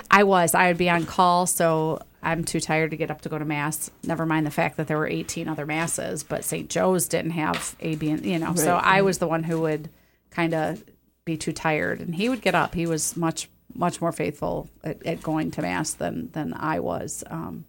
[0.11, 0.53] I was.
[0.53, 3.45] I would be on call, so I'm too tired to get up to go to
[3.45, 3.89] mass.
[4.03, 6.69] Never mind the fact that there were 18 other masses, but St.
[6.69, 8.55] Joe's didn't have A, B, and you know.
[8.55, 9.89] So I was the one who would
[10.31, 10.83] kind of
[11.27, 12.73] be too tired, and he would get up.
[12.73, 17.23] He was much much more faithful at, at going to mass than than I was.
[17.29, 17.65] Um,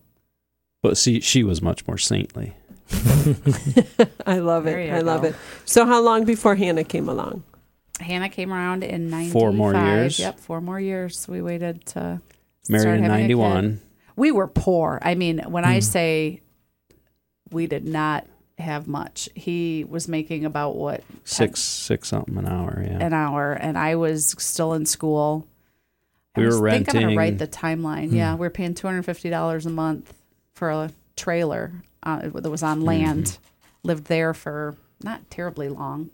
[0.83, 2.55] But see, she was much more saintly.
[4.27, 4.87] I love it.
[4.88, 5.35] you I love it.
[5.66, 7.42] So, how long before Hannah came along?
[8.01, 9.33] Hannah came around in 95.
[9.33, 10.18] Four more years.
[10.21, 11.27] Yep, four more years.
[11.29, 12.23] We waited to
[12.68, 13.37] Married start in having a kid.
[13.37, 13.81] '91.
[14.16, 15.01] We were poor.
[15.03, 16.40] I mean, when I say
[17.51, 18.27] we did not
[18.59, 22.83] have much, he was making about what Six six something an hour.
[22.85, 22.99] Yeah.
[22.99, 25.47] an hour, and I was still in school.
[26.35, 28.12] I We were was- think I'm gonna write the timeline.
[28.12, 30.12] Yeah, we are paying two hundred fifty dollars a month
[30.55, 33.38] for a trailer uh, that was on land.
[33.85, 36.11] Lived there for not terribly long.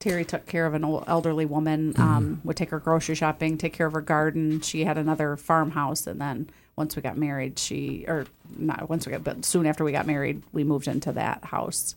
[0.00, 1.94] Terry took care of an old elderly woman.
[1.98, 4.60] Um, would take her grocery shopping, take care of her garden.
[4.60, 8.26] She had another farmhouse, and then once we got married, she or
[8.58, 11.96] not once we got, but soon after we got married, we moved into that house,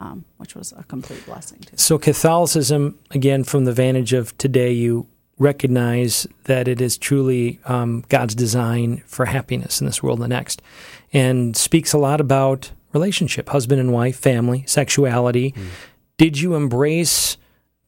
[0.00, 1.76] um, which was a complete blessing too.
[1.76, 5.06] So Catholicism, again, from the vantage of today, you
[5.38, 10.34] recognize that it is truly um, God's design for happiness in this world and the
[10.36, 10.62] next,
[11.12, 15.52] and speaks a lot about relationship, husband and wife, family, sexuality.
[16.16, 17.38] Did you embrace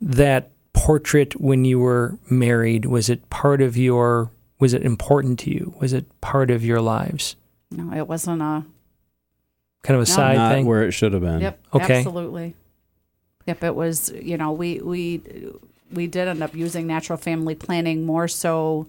[0.01, 2.87] that portrait when you were married?
[2.87, 4.31] Was it part of your?
[4.61, 5.75] Was it important to you?
[5.81, 7.37] Was it part of your lives?
[7.71, 8.65] No, it wasn't a
[9.83, 10.15] Kind of a No.
[10.17, 10.67] side Not thing.
[10.67, 11.41] where it should have been.
[11.41, 11.59] Yep.
[11.75, 11.99] Okay.
[11.99, 12.55] Absolutely.
[13.47, 13.65] Yep.
[13.65, 14.11] It was.
[14.19, 15.21] You know, we we
[15.93, 18.87] we did end up using natural family planning more so.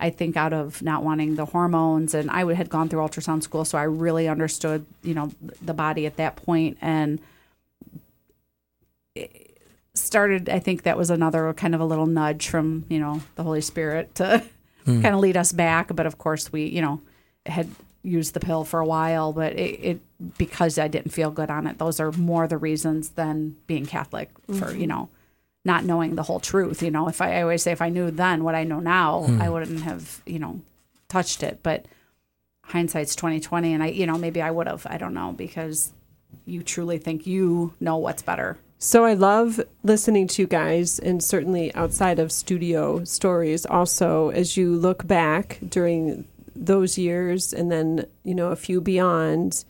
[0.00, 3.42] I think out of not wanting the hormones, and I would- had gone through ultrasound
[3.42, 7.18] school, so I really understood, you know, the body at that point, and
[9.94, 10.48] started.
[10.48, 13.60] I think that was another kind of a little nudge from you know the Holy
[13.60, 14.42] Spirit to
[14.88, 15.02] Mm.
[15.02, 15.94] kind of lead us back.
[15.94, 17.00] But of course, we you know
[17.46, 17.68] had
[18.02, 20.00] used the pill for a while, but it, it
[20.38, 21.78] because I didn't feel good on it.
[21.78, 24.80] Those are more the reasons than being Catholic for mm-hmm.
[24.80, 25.08] you know
[25.64, 26.82] not knowing the whole truth.
[26.82, 29.26] You know, if I, I always say if I knew then what I know now,
[29.28, 29.40] mm.
[29.40, 30.60] I wouldn't have you know
[31.08, 31.60] touched it.
[31.62, 31.86] But
[32.64, 34.86] hindsight's twenty twenty, and I you know maybe I would have.
[34.88, 35.92] I don't know because
[36.44, 38.58] you truly think you know what's better.
[38.80, 44.56] So I love listening to you guys, and certainly outside of studio stories, also as
[44.56, 49.64] you look back during those years and then, you know, a few beyond,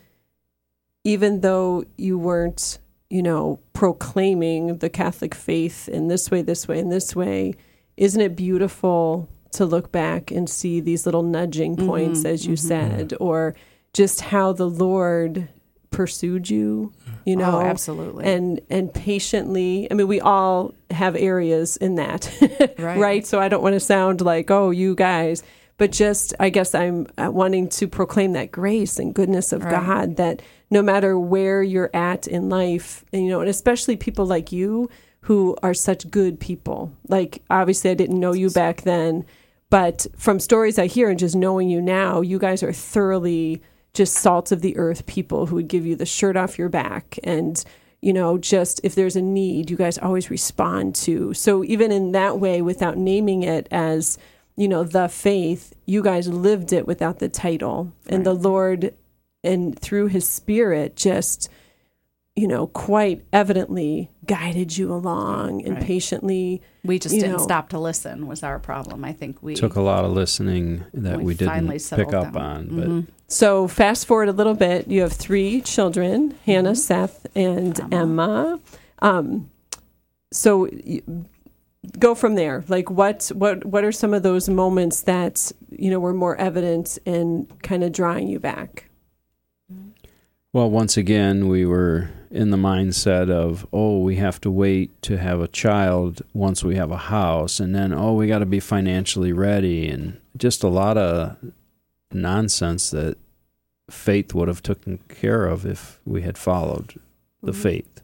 [1.04, 6.78] even though you weren't, you know, proclaiming the Catholic faith in this way, this way,
[6.78, 7.54] and this way,
[7.96, 11.86] isn't it beautiful to look back and see these little nudging mm-hmm.
[11.86, 12.68] points, as you mm-hmm.
[12.68, 13.54] said, or
[13.94, 15.48] just how the Lord
[15.90, 16.92] pursued you,
[17.28, 18.24] you know, oh, absolutely.
[18.24, 22.30] and and patiently i mean we all have areas in that
[22.78, 22.98] Right.
[22.98, 25.42] right so i don't want to sound like oh you guys
[25.76, 29.70] but just i guess i'm uh, wanting to proclaim that grace and goodness of Right.
[29.70, 34.24] god that no matter where you're at in life and, you know and especially people
[34.26, 34.88] like you
[35.22, 39.24] who are such good people like obviously i didn't know you back then
[39.70, 43.60] but from stories i hear and just knowing you now you guys are thoroughly
[43.98, 47.18] just salt of the earth people who would give you the shirt off your back
[47.24, 47.64] and
[48.00, 52.12] you know just if there's a need you guys always respond to so even in
[52.12, 54.16] that way without naming it as
[54.56, 58.94] you know the faith you guys lived it without the title and the lord
[59.42, 61.48] and through his spirit just
[62.36, 65.84] you know quite evidently guided you along and Right.
[65.84, 67.38] patiently we just didn't know.
[67.38, 69.04] stop to listen was our problem.
[69.04, 72.32] I think we Took a lot of listening that We we, finally didn't pick up
[72.32, 72.36] down.
[72.36, 72.66] on.
[72.68, 73.06] But Mhm.
[73.28, 74.88] So fast forward a little bit.
[74.88, 76.76] You have three children: Hannah, Mm-hmm.
[76.76, 78.58] Seth, and Emma.
[79.00, 79.50] Um,
[80.32, 81.02] so y-
[81.98, 82.64] go from there.
[82.68, 86.98] Like what what what are some of those moments that you know were more evident
[87.04, 88.86] in kind of drawing you back?
[90.54, 95.18] Well, once again, we were in the mindset of, oh, we have to wait to
[95.18, 98.58] have a child once we have a house, and then, oh, we got to be
[98.58, 101.36] financially ready, and just a lot of
[102.12, 103.18] nonsense that
[103.90, 107.00] faith would have taken care of if we had followed
[107.42, 108.02] the faith.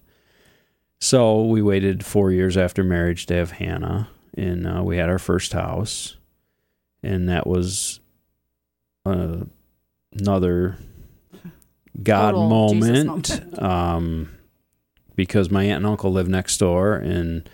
[1.01, 5.19] So we waited four years after marriage to have Hannah, and uh, we had our
[5.19, 6.17] first house,
[7.03, 8.01] and that was
[9.05, 9.41] uh,
[10.13, 10.79] another
[12.03, 14.31] God Total Jesus moment, um,
[15.15, 17.49] because my aunt and uncle lived next door, and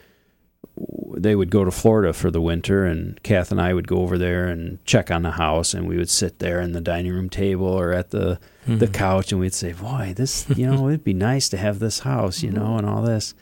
[1.16, 4.16] they would go to Florida for the winter, and Kath and I would go over
[4.16, 7.29] there and check on the house, and we would sit there in the dining room
[7.29, 8.93] table or at the the Mhm.
[8.95, 12.43] couch, and we'd say, "Boy, this, you know, it'd be nice to have this house,
[12.43, 13.35] you know, and all this."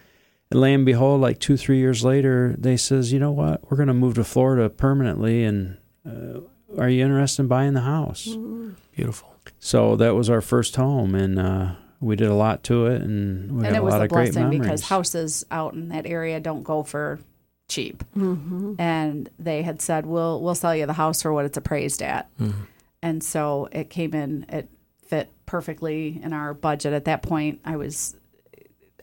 [0.50, 3.76] And lo and behold, like two, three years later, they says, you know what, we're
[3.76, 5.76] going to move to Florida permanently, and
[6.08, 6.40] uh,
[6.78, 8.34] are you interested in buying the house?
[8.96, 9.34] Beautiful.
[9.60, 13.52] So that was our first home, and uh, we did a lot to it, and
[13.52, 14.60] we and got it a was lot a of great blessing memories.
[14.60, 17.18] because houses out in that area don't go for
[17.68, 18.02] cheap.
[18.16, 18.74] Mm-hmm.
[18.78, 22.34] And they had said, "We'll we'll sell you the house for what it's appraised at."
[22.38, 22.62] Mm-hmm.
[23.02, 24.46] And so it came in.
[24.48, 24.68] It
[25.06, 27.60] fit perfectly in our budget at that point.
[27.64, 28.16] I was,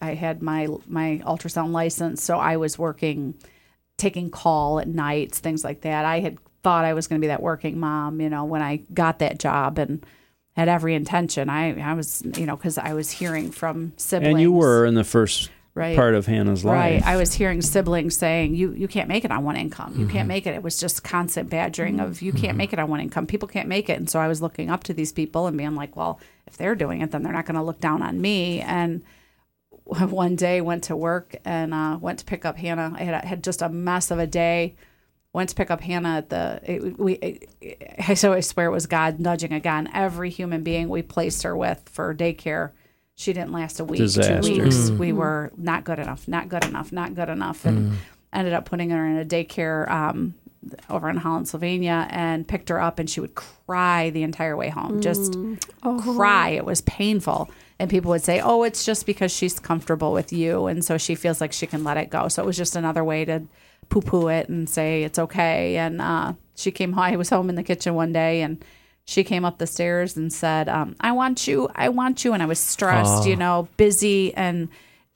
[0.01, 3.35] I had my my ultrasound license, so I was working,
[3.97, 6.05] taking call at nights, things like that.
[6.05, 8.77] I had thought I was going to be that working mom, you know, when I
[8.93, 10.05] got that job and.
[10.57, 11.49] Had every intention.
[11.49, 14.35] I, I was, you know, because I was hearing from siblings.
[14.35, 17.03] and you were in the first right part of Hannah's life.
[17.03, 17.05] Right.
[17.05, 19.93] I was hearing siblings saying, "You you can't make it on one income.
[19.97, 20.13] You Mm-hmm.
[20.13, 22.99] can't make it." It was just constant badgering of, "You can't make it on one
[23.01, 23.27] income.
[23.27, 25.75] People can't make it." And so I was looking up to these people and being
[25.75, 28.61] like, "Well, if they're doing it, then they're not going to look down on me."
[28.61, 29.03] And
[29.85, 32.93] one day went to work and uh, went to pick up Hannah.
[32.97, 34.75] I had, had just a mess of a day.
[35.33, 37.13] Went to pick up Hannah at the it, we.
[37.15, 39.89] It, I so I swear it was God nudging again.
[39.93, 42.71] Every human being we placed her with for daycare,
[43.15, 44.41] she didn't last a week, Disaster.
[44.41, 44.89] two weeks.
[44.89, 47.97] We were not good enough, not good enough, not good enough, and
[48.33, 50.33] ended up putting her in a daycare um,
[50.89, 54.69] over in Holland, Sylvania, and picked her up, and she would cry the entire way
[54.69, 55.37] home, just
[55.81, 56.49] cry.
[56.49, 57.49] It was painful.
[57.77, 61.13] And people would say, "Oh, it's just because she's comfortable with you, and so she
[61.15, 63.43] feels like she can let it go." So it was just another way to
[63.89, 65.75] poo-poo it and say it's okay.
[65.77, 67.03] And uh, she came home.
[67.13, 68.63] I was home in the kitchen one day, and
[69.05, 72.43] she came up the stairs and said, um, "I want you, I want you." And
[72.43, 74.69] I was stressed, you know, busy, and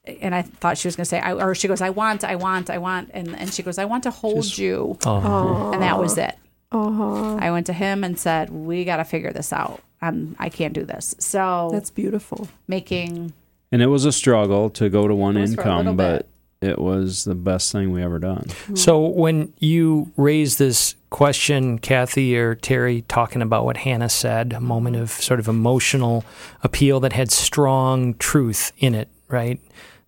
[0.06, 2.36] and I thought she was going to say, I, or she goes, "I want, I
[2.36, 6.18] want, I want," and and she goes, "I want to hold you," and that was
[6.18, 6.38] it.
[6.72, 9.82] I went to him and said, "We got to figure this out.
[10.02, 12.48] Um, I can't do this." So That's beautiful.
[12.68, 13.34] making
[13.72, 15.98] And it was a struggle to go to one It was for a little income,
[15.98, 16.28] but
[16.62, 18.44] it was the best thing we ever done.
[18.48, 18.76] Mm-hmm.
[18.76, 24.60] So when you raise this question, Kathy or Terry, talking about what Hannah said, a
[24.60, 26.26] moment of sort of emotional
[26.62, 29.60] appeal that had strong truth in it, right?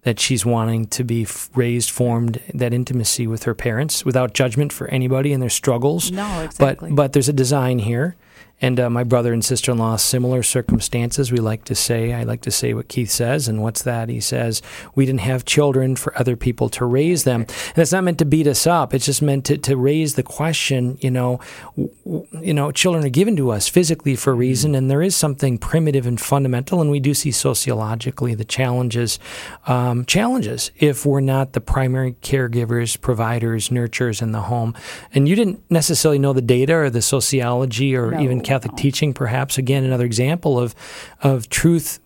[0.03, 4.87] That she's wanting to be raised, formed, that intimacy with her parents without judgment for
[4.87, 6.11] anybody and their struggles.
[6.11, 6.89] no exactly.
[6.89, 8.15] But but there's a design here,
[8.61, 11.31] and uh, my brother and sister in law similar circumstances.
[11.31, 14.09] We like to say I like to say what Keith says, and what's that?
[14.09, 14.61] He says
[14.95, 18.25] we didn't have children for other people to raise them, and it's not meant to
[18.25, 18.93] beat us up.
[18.93, 20.97] It's just meant to, to raise the question.
[21.01, 21.39] You know,
[21.75, 25.15] w- you know, children are given to us physically for a reason, and there is
[25.15, 29.19] something primitive and fundamental, and we do see sociologically the challenges
[29.67, 34.75] um, challenges if we're not the primary caregivers, providers, nurturers in the home.
[35.13, 39.13] And you didn't necessarily know the data or the sociology or No, even Catholic teaching,
[39.13, 39.57] perhaps.
[39.57, 40.75] Again, another example of
[41.21, 41.99] of truth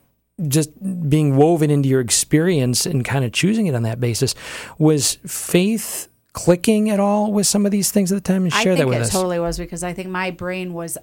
[0.47, 0.69] just
[1.09, 4.35] being woven into your experience and kind of choosing it on that basis.
[4.77, 8.43] Was faith clicking at all with some of these things at the time?
[8.43, 9.11] And I share think that with it us.
[9.11, 10.97] totally was because I think my brain was.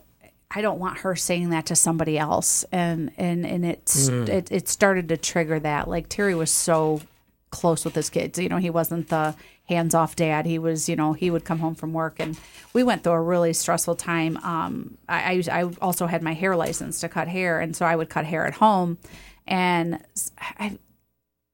[0.55, 4.29] I don't want her saying that to somebody else, and and and it's Mm.
[4.29, 5.89] it, it started to trigger that.
[5.89, 7.01] Like Terry was so
[7.51, 8.39] close with his kids.
[8.39, 9.35] You know, he wasn't the
[9.73, 10.47] hands off dad.
[10.47, 12.39] He was, you know, he would come home from work, and
[12.73, 14.37] we went through a really stressful time.
[14.39, 17.97] Um, I I, I also had my hair license to cut hair, and so I
[17.97, 18.99] would cut hair at home,
[19.47, 20.79] and s- I.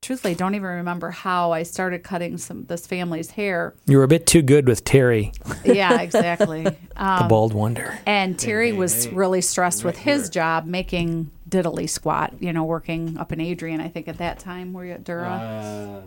[0.01, 3.75] Truthfully, don't even remember how I started cutting some this family's hair.
[3.87, 5.33] you were a bit too good with Terry,
[5.65, 6.65] Yeah, exactly.
[6.97, 7.99] Um, the bald wonder.
[8.07, 12.33] and Terry was really stressed with his job, making diddly squat.
[12.41, 13.81] You know, working up in Adrian.
[13.81, 15.29] I think at that time, were you at Dura?
[15.29, 16.01] Uh,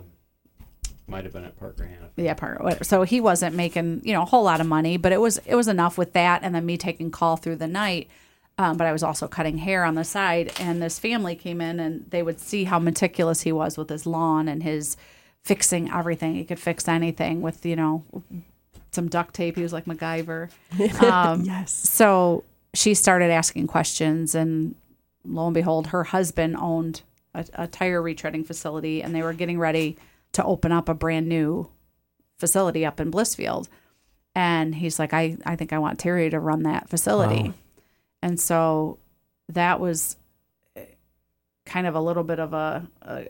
[1.06, 2.10] might have been at Parker Hannifin.
[2.24, 2.62] yeah, part.
[2.62, 2.84] whatever.
[2.84, 5.54] So he wasn't making you know a whole lot of money, but it was it
[5.54, 8.08] was enough with that, and then me taking call through the night.
[8.58, 11.80] Um, but I was also cutting hair on the side, and this family came in,
[11.80, 14.96] and they would see how meticulous he was with his lawn and his
[15.42, 16.34] fixing everything.
[16.34, 18.04] He could fix anything with you know
[18.92, 19.56] some duct tape.
[19.56, 20.50] He was like MacGyver.
[21.02, 21.72] Um, Yes.
[21.72, 24.74] so she started asking questions, and
[25.24, 27.02] lo and behold, her husband owned
[27.34, 29.96] a, a tire retreading facility, and they were getting ready
[30.32, 31.68] to open up a brand new
[32.38, 33.68] facility up in Blissfield.
[34.34, 37.42] And he's like, I, I think I want Terry to run that facility.
[37.48, 37.54] Wow.
[38.22, 38.98] And so
[39.48, 40.16] that was
[41.66, 43.26] kind of a little bit of a, a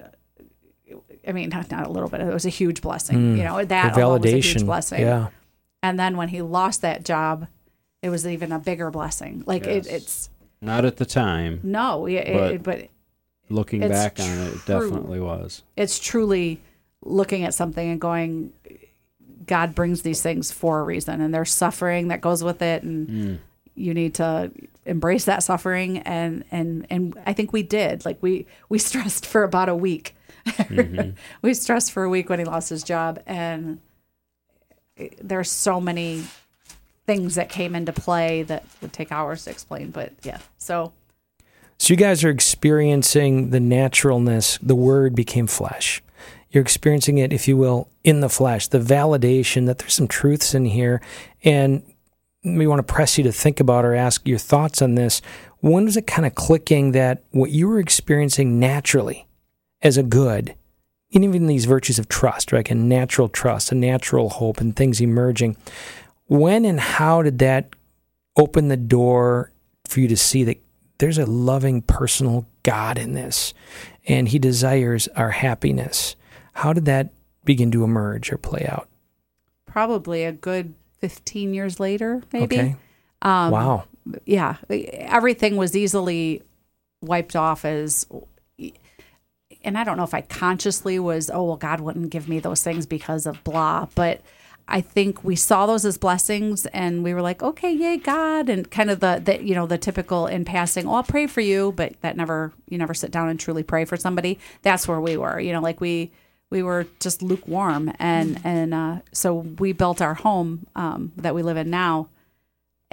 [1.27, 2.21] I mean, not, not a little bit.
[2.21, 3.17] It was a huge blessing.
[3.35, 3.39] Mm.
[3.39, 4.67] You know, that The alone was a huge validation.
[4.67, 5.01] blessing.
[5.01, 5.29] Yeah.
[5.83, 7.49] And then when he lost that job,
[8.03, 9.43] it was even a bigger blessing.
[9.47, 9.87] Like Yes.
[9.87, 11.61] it, it's Not at the time.
[11.63, 12.89] no, it, it, but
[13.49, 15.63] Looking It's back on it, it definitely was.
[15.77, 16.61] it's truly
[17.03, 18.53] looking at something and going,
[19.47, 23.09] God brings these things for a reason, and there's suffering that goes with it, and
[23.09, 23.39] mm.
[23.75, 24.51] you need to
[24.87, 25.99] embrace that suffering.
[25.99, 28.05] And and and I think we did.
[28.05, 30.15] Like we we stressed for about a week
[30.47, 31.11] mm-hmm.
[31.43, 33.81] we stressed for a week when he lost his job, and
[35.21, 36.25] there's so many
[37.07, 39.91] things that came into play that would take hours to explain.
[39.91, 40.93] But yeah, so
[41.79, 44.59] So you guys are experiencing the naturalness.
[44.63, 46.03] The word became flesh.
[46.53, 48.69] You're experiencing it, if you will, in the flesh.
[48.69, 51.01] The validation that there's some truths in here,
[51.43, 51.83] and
[52.45, 55.23] we want to press you to think about or ask your thoughts on this.
[55.61, 59.27] When was it kind of clicking that what you were experiencing naturally
[59.81, 60.55] as a good,
[61.15, 62.71] and even these virtues of trust, right?
[62.71, 65.57] A natural trust, a natural hope, and things emerging.
[66.27, 67.75] When and how did that
[68.37, 69.53] open the door
[69.87, 70.63] for you to see that
[70.99, 73.55] there's a loving, personal God in this,
[74.07, 76.17] and He desires our happiness?
[76.53, 77.11] How did that
[77.45, 78.89] begin to emerge or play out?
[79.73, 82.57] probably a good 15 years later, maybe.
[82.57, 82.77] Okay.
[83.23, 83.85] Um, wow.
[84.27, 86.43] yeah, everything was easily
[87.01, 88.07] wiped off as,
[89.65, 92.63] and I don't know if I consciously was, oh, well, God wouldn't give me those
[92.63, 94.21] things because of blah, but
[94.69, 98.49] I think we saw those as blessings and we were like, okay, yay, God.
[98.49, 101.41] And kind of the, the you know, the typical in passing, oh, I'll pray for
[101.41, 104.39] you, but that never, you never sit down and truly pray for somebody.
[104.61, 106.13] That's where we were, you know, like we,
[106.53, 107.93] we were just lukewarm.
[107.99, 112.09] And, and, uh, so we built our home, um, that we live in now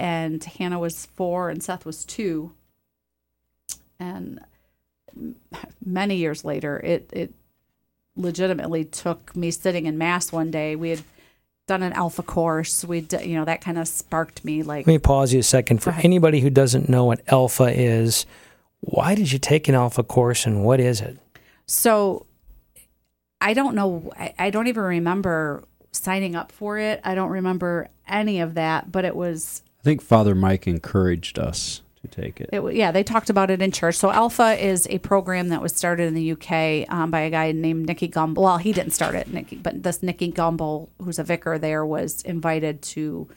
[0.00, 2.54] and Hannah was four and Seth was two.
[4.00, 4.40] And
[5.84, 7.34] many years later, it it
[8.16, 10.74] legitimately took me sitting in mass one day.
[10.74, 11.02] We had
[11.66, 12.82] done an alpha course.
[12.82, 15.82] We you know that kind of sparked me like Let me pause you a second.
[15.82, 18.24] For anybody who doesn't know what alpha is,
[18.80, 21.18] why did you take an alpha course and what is it?
[21.66, 22.24] So
[23.40, 24.12] I don't know.
[24.16, 27.00] I, I don't even remember signing up for it.
[27.04, 31.80] I don't remember any of that, but it was I think Father Mike encouraged us
[32.02, 32.50] to take it.
[32.52, 33.96] It, yeah, they talked about it in church.
[33.96, 37.52] So Alpha is a program that was started in the UK um, by a guy
[37.52, 38.42] named Nicky Gumbel.
[38.42, 42.22] Well, he didn't start it, Nicky, but this Nicky Gumbel, who's a vicar there, was
[42.22, 43.28] invited to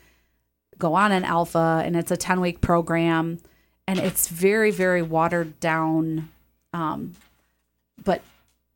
[0.77, 3.39] go on an Alpha, and it's a ten week program,
[3.87, 6.29] and it's very, very watered down,
[6.73, 7.13] um,
[8.03, 8.21] but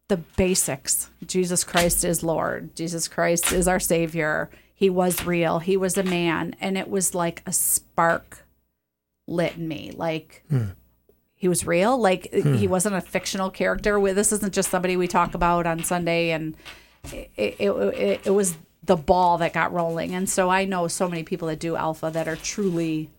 [0.08, 1.10] the basics.
[1.26, 2.76] Jesus Christ is Lord.
[2.76, 4.50] Jesus Christ is our Savior.
[4.74, 5.60] He was real.
[5.60, 8.46] He was a man, and it was like a spark
[9.28, 9.92] lit in me.
[9.96, 10.68] Like hmm.
[11.36, 11.98] he was real.
[11.98, 12.70] Like he hmm.
[12.70, 14.00] wasn't a fictional character.
[14.14, 16.56] This isn't just somebody we talk about on Sunday, and
[17.12, 20.14] it, it, it, it was the ball that got rolling.
[20.16, 23.10] And so I know so many people that do Alpha that are truly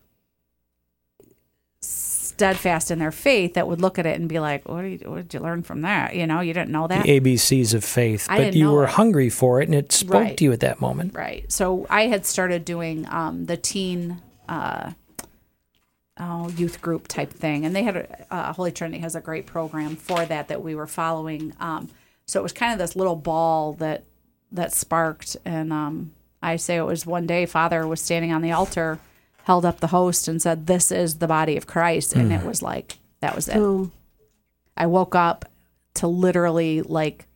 [2.38, 4.98] steadfast in their faith that would look at it and be like, "What, do you,
[5.06, 6.14] what did you learn from that?
[6.14, 8.90] You know, you didn't know that." The ABCs of faith, I but you were it.
[8.90, 10.36] hungry for it and it spoke Right.
[10.36, 11.14] to you at that moment.
[11.14, 11.50] Right.
[11.50, 14.92] So I had started doing um, the teen uh,
[16.18, 19.46] oh, youth group type thing, and they had a, uh, Holy Trinity has a great
[19.46, 21.52] program for that that we were following.
[21.60, 21.88] Um,
[22.26, 24.04] so it was kind of this little ball that
[24.52, 26.12] that sparked, and um,
[26.42, 28.98] I say it was one day Father was standing on the altar,
[29.48, 32.44] held up the host, and said, "This is the body of Christ," and it mm.
[32.44, 33.90] was like that was it.
[34.76, 35.46] I woke up
[35.94, 37.26] to literally like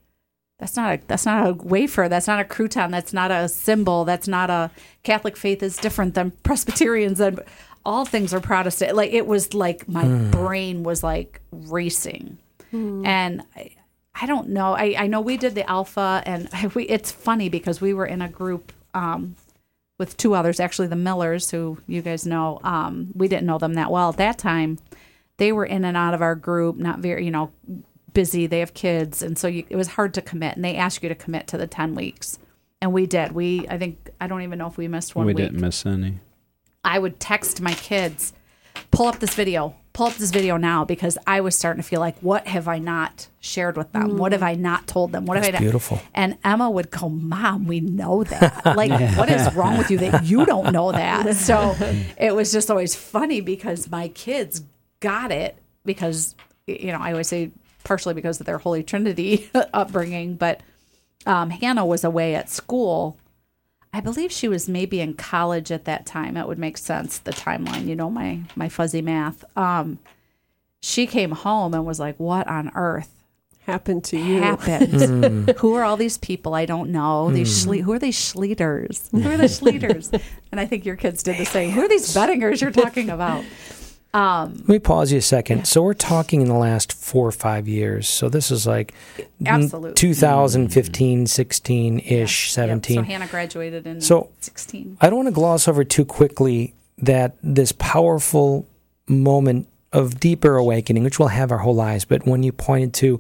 [0.58, 4.04] that's not a that's not a wafer, that's not a crouton, that's not a symbol,
[4.04, 4.70] that's not a
[5.02, 7.40] Catholic faith is different than Presbyterians and
[7.84, 8.94] all things are Protestant.
[8.94, 10.30] Like it was like my mm.
[10.30, 12.38] brain was like racing.
[12.70, 13.04] Hmm.
[13.04, 13.70] And I,
[14.14, 14.74] I don't know.
[14.74, 18.22] I, I know we did the alpha and we it's funny because we were in
[18.22, 19.34] a group um
[20.02, 22.58] with two others, actually the Millers, who you guys know.
[22.64, 24.80] Um, we didn't know them that well at that time.
[25.36, 27.52] They were in and out of our group, not very, you know,
[28.12, 28.48] busy.
[28.48, 30.56] They have kids, and so you, it was hard to commit.
[30.56, 32.40] And they asked you to commit to the ten weeks,
[32.80, 33.30] and we did.
[33.30, 35.44] We, I think, I don't even know if we missed one we week.
[35.44, 36.18] didn't miss any.
[36.82, 38.32] I would text my kids,
[38.90, 42.00] pull up this video, pull up this video now because I was starting to feel
[42.00, 44.16] like, what have I not shared with them?
[44.16, 45.26] What have I not told them?
[45.26, 45.66] What have I That's not?
[45.66, 46.00] beautiful.
[46.14, 48.62] And Emma would go, Mom, we know that.
[48.76, 51.36] Like, what is wrong with you that you don't know that?
[51.42, 51.76] So
[52.18, 54.62] it was just always funny because my kids
[55.00, 56.34] got it because,
[56.66, 57.50] you know, I always say
[57.84, 60.60] partially because of their Holy Trinity upbringing, but
[61.26, 63.16] um, Hannah was away at school.
[63.92, 66.36] I believe she was maybe in college at that time.
[66.36, 69.44] It would make sense the timeline, you know, my my fuzzy math.
[69.56, 69.98] Um,
[70.80, 73.10] she came home and was like, "What on earth
[73.66, 74.40] Happened to you.
[74.40, 75.50] happened?
[75.58, 77.30] who are all these people I don't know?
[77.30, 79.10] These Schle- who are these Schleeters?
[79.12, 80.12] Who are the Schleeters?
[80.50, 81.70] and I think your kids did the same.
[81.70, 83.44] Who are these Bettingers you're talking about?
[84.14, 85.66] Um, Let me pause you a second.
[85.66, 88.06] So we're talking in the last four or five years.
[88.06, 88.92] So this is like
[89.46, 89.94] Absolutely.
[89.94, 92.52] 2015, 16 ish, Yep.
[92.54, 92.96] 17.
[92.96, 94.98] So Hannah graduated in So- 16.
[95.00, 98.66] I don't want to gloss over too quickly that this powerful
[99.08, 103.18] moment of deeper awakening, which we'll have our whole lives, but when you pointed to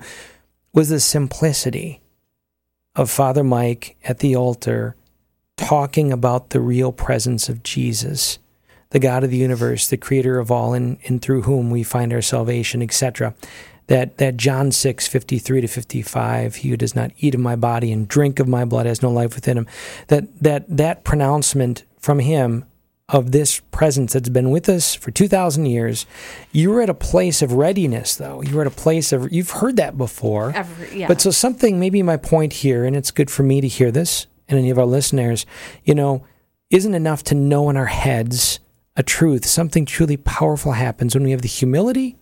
[0.74, 2.00] was the simplicity
[2.96, 4.94] of Father Mike at the altar
[5.56, 8.38] talking about the real presence of Jesus,
[8.92, 12.12] the God of the universe, the creator of all, and, and through whom we find
[12.12, 13.34] our salvation, etc.
[13.88, 17.90] That, that John 6, 53 to 55, he who does not eat of my body
[17.90, 19.66] and drink of my blood has no life within him.
[20.08, 22.64] That, that, that pronouncement from him
[23.08, 26.06] of this presence that's been with us for 2,000 years.
[26.52, 28.40] You were at a place of readiness, though.
[28.42, 30.52] You were at a place of, you've heard that before.
[30.54, 31.08] Every, yeah.
[31.08, 34.26] But so something, maybe my point here, and it's good for me to hear this
[34.48, 35.44] and any of our listeners,
[35.84, 36.24] you know,
[36.70, 38.60] isn't enough to know in our heads
[38.96, 39.44] a truth.
[39.44, 42.16] Something truly powerful happens when we have the humility,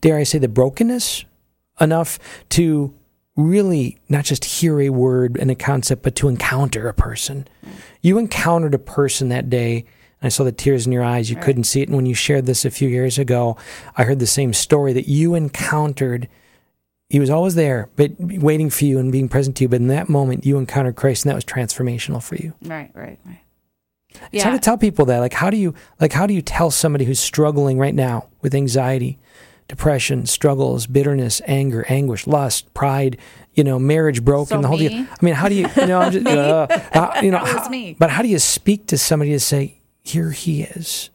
[0.00, 1.24] dare I say, the brokenness,
[1.80, 2.18] enough
[2.50, 2.94] to
[3.36, 7.48] really not just hear a word and a concept, but to encounter a person.
[7.64, 7.70] Mm.
[8.00, 9.86] You encountered a person that day
[10.24, 11.28] I saw the tears in your eyes.
[11.28, 11.44] You right.
[11.44, 11.88] couldn't see it.
[11.88, 13.58] And when you shared this a few years ago,
[13.96, 16.28] I heard the same story that you encountered.
[17.10, 19.68] He was always there, but waiting for you and being present to you.
[19.68, 22.54] But in that moment, you encountered Christ, and that was transformational for you.
[22.62, 23.40] Right, right, right.
[24.14, 24.28] Yeah.
[24.32, 25.18] It's hard to tell people that.
[25.18, 26.12] Like, how do you like?
[26.12, 29.18] How do you tell somebody who's struggling right now with anxiety,
[29.68, 33.18] depression, struggles, bitterness, anger, anguish, lust, pride,
[33.54, 34.88] you know, marriage broken, so the whole me?
[34.88, 35.06] deal.
[35.10, 38.22] I mean, how do you, you know, I'm just, uh, you know, how, but how
[38.22, 41.10] do you speak to somebody to say, here he is.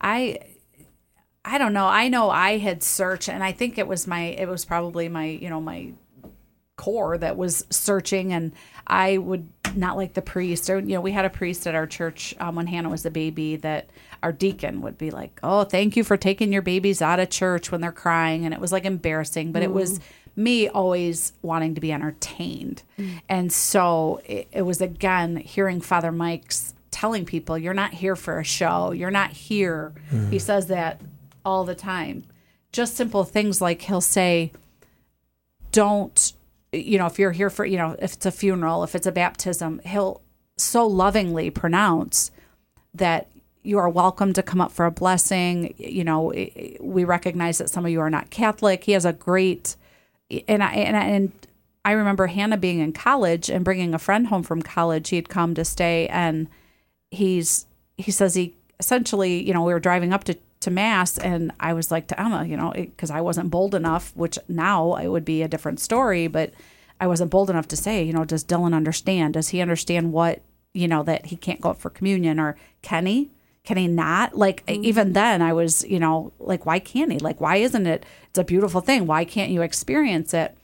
[0.00, 0.38] I
[1.44, 1.86] I don't know.
[1.86, 5.26] I know I had searched and I think it was my it was probably my,
[5.26, 5.92] you know, my
[6.76, 8.52] core that was searching and
[8.86, 11.86] I would not like the priest or you know we had a priest at our
[11.86, 13.88] church um, when Hannah was a baby that
[14.22, 17.72] our deacon would be like oh thank you for taking your babies out of church
[17.72, 19.64] when they're crying and it was like embarrassing but mm.
[19.64, 19.98] it was
[20.36, 23.20] me always wanting to be entertained mm.
[23.28, 28.38] and so it, it was again hearing Father Mike's telling people you're not here for
[28.38, 28.92] a show.
[28.92, 29.92] You're not here.
[30.12, 30.30] Mm.
[30.30, 31.00] He says that
[31.44, 32.24] all the time.
[32.70, 34.52] Just simple things like he'll say,
[35.72, 36.32] don't,
[36.74, 39.12] you know, if you're here for, you know, if it's a funeral, if it's a
[39.12, 40.22] baptism, he'll
[40.56, 42.30] so lovingly pronounce
[42.94, 43.28] that
[43.62, 45.74] you are welcome to come up for a blessing.
[45.78, 46.32] You know,
[46.80, 48.84] we recognize that some of you are not Catholic.
[48.84, 49.76] He has a great,
[50.46, 51.32] and I, and, I, and
[51.84, 55.08] I remember Hannah being in college and bringing a friend home from college.
[55.08, 56.48] He had come to stay and
[57.10, 57.66] he's
[57.96, 61.72] he says he essentially, you know, we were driving up to to mass and I
[61.72, 65.24] was like to Emma, you know, because I wasn't bold enough, which now it would
[65.24, 66.52] be a different story, but
[67.00, 69.34] I wasn't bold enough to say, you know, does Dylan understand?
[69.34, 70.42] Does he understand what,
[70.72, 73.30] you know, that he can't go up for communion or can he?
[73.64, 74.36] Can he not?
[74.36, 74.84] Like mm-hmm.
[74.84, 77.18] even then I was, you know, like why can't he?
[77.18, 78.04] Like why isn't it?
[78.28, 79.06] It's a beautiful thing.
[79.06, 80.56] Why can't you experience it?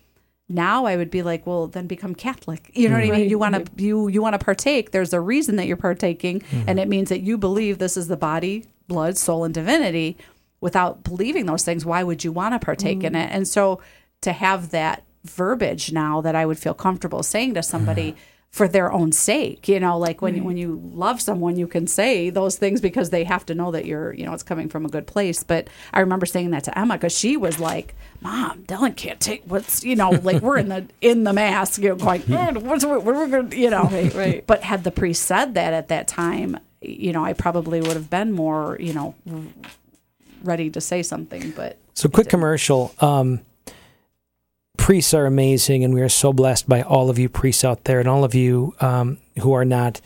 [0.51, 2.71] now I would be like, well, then become Catholic.
[2.75, 3.31] You know what I mean?
[3.31, 4.91] You want to you you want to partake.
[4.91, 6.69] There's a reason that you're partaking, mm-hmm.
[6.69, 10.19] and it means that you believe this is the body, blood, soul, and divinity.
[10.61, 13.15] Without believing those things, why would you want to partake mm-hmm.
[13.15, 13.31] in it?
[13.33, 13.81] And so
[14.23, 18.17] to have that verbiage now that I would feel comfortable saying to somebody.
[18.51, 19.69] For their own sake.
[19.69, 20.43] You know, like when right.
[20.43, 23.85] when you love someone, you can say those things because they have to know that
[23.85, 25.45] you're, you know, it's coming from a good place.
[25.45, 29.45] But I remember saying that to Emma because she was like, "Mom, Dylan can't take
[29.45, 32.85] what's, you know, like we're in the in the mask, you know, going, oh, what's
[32.85, 34.47] what we're going, you know, right, right.
[34.49, 38.11] But had the priest said that at that time, you know, I probably would have
[38.11, 39.15] been more, you know,
[40.43, 41.51] ready to say something.
[41.53, 42.95] But so quick commercial.
[43.01, 43.41] Um,
[44.77, 48.01] priests are amazing, and we are so blessed by all of you priests out there
[48.01, 50.01] and all of you um, who are not.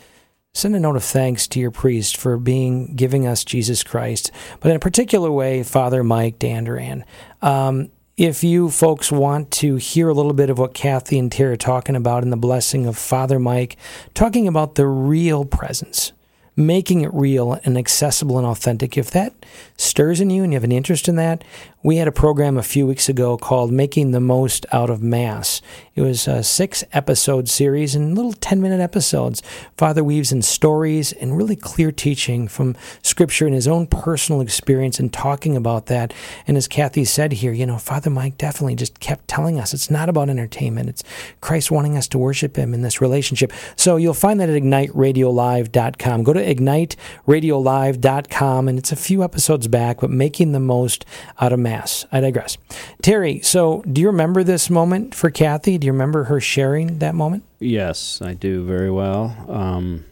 [0.57, 4.71] Send a note of thanks to your priest for being giving us Jesus Christ, but
[4.71, 7.03] in a particular way, Father Mike Dandurand.
[7.43, 11.55] Um, if you folks want to hear a little bit of what Kathy and Tara
[11.55, 13.77] are talking about in the blessing of Father Mike,
[14.15, 16.13] talking about the real presence,
[16.57, 19.33] making it real and accessible and authentic, if that
[19.77, 21.43] stirs in you and you have an interest in that,
[21.85, 25.61] we had a program a few weeks ago called Making the Most Out of Mass.
[25.95, 29.43] It was a six episode series and little 10 minute episodes.
[29.77, 34.99] Father weaves in stories and really clear teaching from Scripture and his own personal experience
[34.99, 36.15] and talking about that.
[36.47, 39.91] And as Kathy said here, you know, Father Mike definitely just kept telling us it's
[39.91, 41.05] not about entertainment, it's
[41.43, 43.53] Christ wanting us to worship him in this relationship.
[43.77, 46.25] So you'll find that at igniteradiolive.com.
[46.25, 51.05] Go to igniteradiolive.com and it's a few episodes back, but making the most
[51.41, 51.75] out of Mass.
[51.75, 52.07] Mass.
[52.13, 52.57] I digress.
[53.03, 55.77] Terry, so do you remember this moment for Kathy?
[55.77, 57.45] Do you remember her sharing that moment?
[57.59, 59.37] Yes, I do very well.
[59.49, 60.05] Um,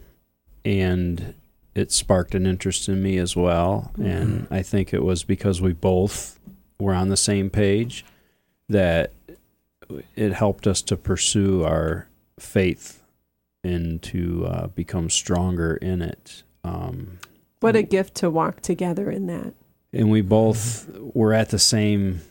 [0.65, 1.35] and
[1.73, 3.91] it sparked an interest in me as well.
[3.93, 4.05] Mm-hmm.
[4.05, 6.39] And I think it was because we both
[6.79, 8.05] were on the same page
[8.69, 9.13] that
[10.15, 12.07] it helped us to pursue our
[12.39, 13.02] faith
[13.63, 16.43] and to uh, become stronger in it.
[16.63, 17.19] Um,
[17.59, 19.53] what a gift to walk together in that
[19.93, 22.21] and we both were at the same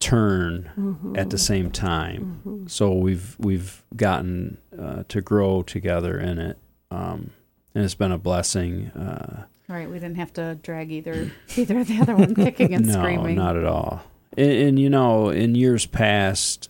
[0.00, 2.66] turn at the same time.
[2.68, 6.58] So we've we've gotten uh, to grow together in it,
[6.90, 7.30] um,
[7.74, 8.88] and it's been a blessing.
[8.88, 12.86] Uh, Right, we didn't have to drag either either of the other one kicking and
[12.86, 13.36] no, screaming.
[13.36, 14.02] not at all.
[14.36, 16.68] And, and you know, in years past,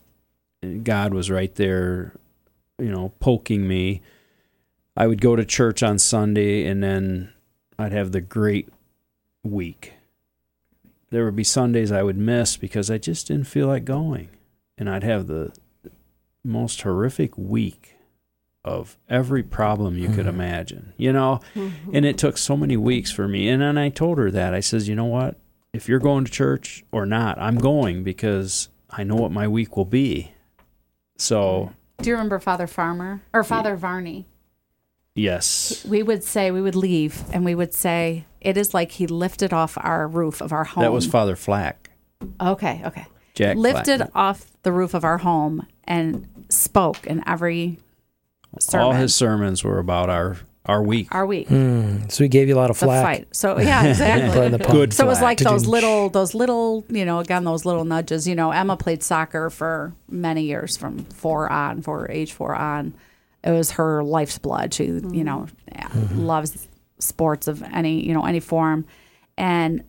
[0.83, 2.13] God was right there,
[2.83, 4.03] you know, poking me.
[4.97, 7.33] I would go to church on Sunday, and then
[7.79, 8.69] I'd have the great
[9.43, 9.95] week.
[11.11, 14.29] There would be Sundays I would miss because I just didn't feel like going,
[14.79, 15.53] and I'd have the
[16.45, 17.97] most horrific week
[18.65, 20.31] of every problem you could Mhm.
[20.35, 20.93] imagine.
[20.97, 21.41] You know,
[21.93, 23.49] and it took so many weeks for me.
[23.49, 24.55] And then I told her that.
[24.55, 25.37] I says, you know what?
[25.73, 29.77] If you're going to church or not, I'm going because I know what my week
[29.77, 30.33] will be.
[31.19, 34.27] So, Do you remember Father Farmer or Father Varney?
[35.15, 39.07] yes, We would say we would leave and we would say it is like he
[39.07, 40.83] lifted off our roof of our home.
[40.83, 41.91] that was Father Flack.
[42.41, 43.07] okay, okay.
[43.35, 44.11] Jack lifted Flack.
[44.15, 47.79] off the roof of our home and spoke in every
[48.59, 48.87] sermon.
[48.87, 51.09] All his sermons were about our our week.
[51.11, 51.49] our week.
[51.49, 53.05] Mm, so he gave you a lot of The flack.
[53.05, 53.29] fight.
[53.37, 54.49] So yeah, exactly.
[54.49, 54.59] The.
[54.59, 58.29] Good So it was like those little, those little, you know, again, those little nudges.
[58.29, 62.95] You know, Emma played soccer for many years, from four on, for age four on.
[63.45, 64.73] It was her life's blood.
[64.73, 65.49] She, you know,
[66.15, 66.69] loves
[67.01, 68.85] sports of any, you know, any form,
[69.37, 69.83] and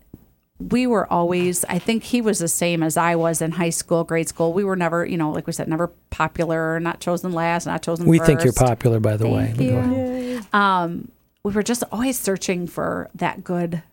[0.60, 1.66] we were always.
[1.66, 4.54] I think he was the same as I was in high school, grade school.
[4.54, 8.06] We were never, you know, like we said, never popular, not chosen last, not chosen.
[8.06, 9.54] We think you're popular, by the way.
[9.56, 10.42] Thank Go you.
[10.54, 11.12] um,
[11.44, 13.84] we were just always searching for that good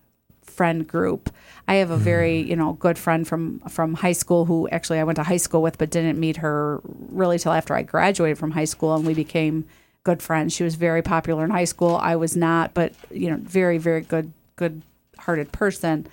[0.42, 1.30] friend group.
[1.66, 5.04] I have a very, you know, good friend from from high school who actually I
[5.04, 8.52] went to high school with, but didn't meet her really till after I graduated from
[8.52, 9.64] high school, and we became
[10.04, 10.52] good friends.
[10.52, 11.96] She was very popular in high school.
[11.96, 14.82] I was not, but you know, very, very good, good
[15.18, 16.06] hearted person.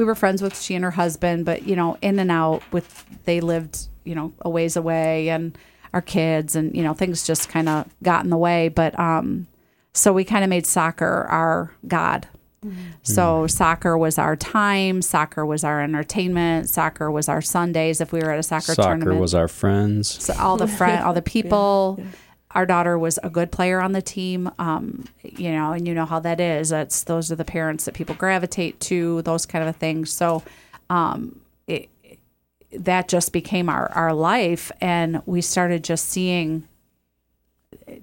[0.00, 3.04] We were friends with she and her husband, but you know, in and out with
[3.24, 5.56] they lived, you know, a ways away, and
[5.92, 8.68] our kids, and you know, things just kind of got in the way.
[8.68, 9.46] But um,
[9.92, 12.26] so we kind of made soccer our God.
[13.02, 15.00] So soccer was our time.
[15.02, 16.68] Soccer was our entertainment.
[16.68, 19.12] Soccer was our Sundays if we were at a soccer, Soccer tournament.
[19.12, 20.22] Soccer was our friends.
[20.22, 22.02] so all the friend, all the people.
[22.52, 24.50] Our daughter was a good player on the team.
[24.58, 26.70] Um, you know, and you know how that is.
[26.70, 29.22] That's those are the parents that people gravitate to.
[29.22, 30.12] Those kind of things.
[30.12, 30.42] So,
[30.88, 31.88] um, it,
[32.72, 36.66] that just became our our life, and we started just seeing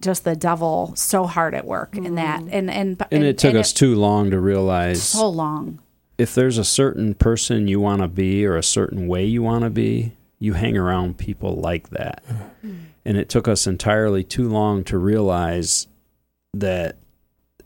[0.01, 3.73] just the devil so hard at work in that, and and And it took us
[3.73, 5.79] too long to realize so long.
[6.17, 9.63] if there's a certain person you want to be or a certain way you want
[9.63, 12.23] to be, you hang around people like that.
[13.07, 15.87] And it took us entirely too long to realize
[16.53, 16.97] that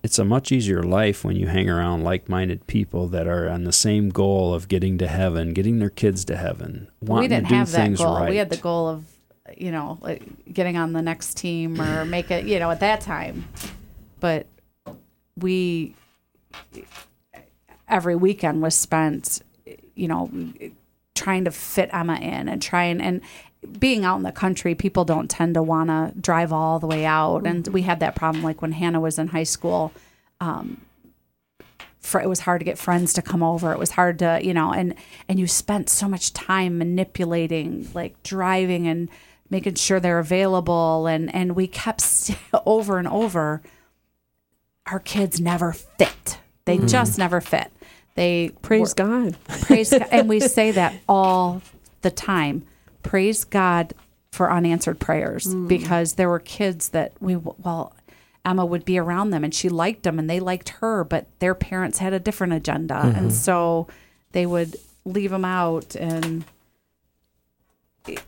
[0.03, 3.63] it's a much easier life when you hang around like minded people that are on
[3.63, 7.47] the same goal of getting to heaven, getting their kids to heaven, wanting we didn't
[7.47, 8.19] have that things goal.
[8.19, 8.29] right.
[8.29, 9.03] We had the goal of,
[9.57, 10.21] you know, like
[10.53, 13.47] getting on the next team or make it, you know, at that time.
[14.19, 14.45] But
[15.35, 15.95] we,
[17.87, 19.41] every weekend was spent,
[19.95, 20.29] you know,
[21.15, 23.21] trying to fit Emma in and trying and
[23.79, 27.05] being out in the country, people don't tend to want to drive all the way
[27.05, 27.45] out.
[27.45, 29.91] And we had that problem like when Hannah was in high school.
[30.39, 30.81] Um,
[31.99, 33.71] fr- it was hard to get friends to come over.
[33.71, 34.95] It was hard to, you know, and
[35.29, 39.09] and you spent so much time manipulating, like driving and
[39.49, 42.31] making sure they're available, and and we kept
[42.65, 43.61] over and over.
[44.87, 46.39] Our kids never fit.
[46.65, 47.71] They just never fit.
[48.15, 49.37] They Praise were- God.
[49.61, 50.07] praise God.
[50.11, 51.61] and we say that all
[52.01, 52.65] the time
[53.03, 53.93] praise god
[54.31, 55.67] for unanswered prayers mm.
[55.67, 57.93] because there were kids that we well
[58.45, 61.55] emma would be around them and she liked them and they liked her but their
[61.55, 62.99] parents had a different agenda.
[62.99, 63.29] And mm-hmm.
[63.29, 63.87] so
[64.31, 64.75] they would
[65.05, 66.45] leave them out and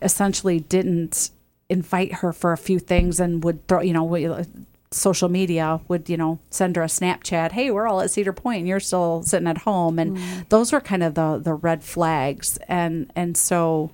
[0.02, 1.30] essentially didn't
[1.68, 4.44] invite her for a few things and would throw you know uh,
[4.90, 8.60] social media would you know send her a snapchat hey we're all at cedar point.
[8.60, 9.98] And you're still sitting at home.
[9.98, 10.48] And mm.
[10.48, 12.58] those were kind of the the red flags.
[12.68, 13.90] And and so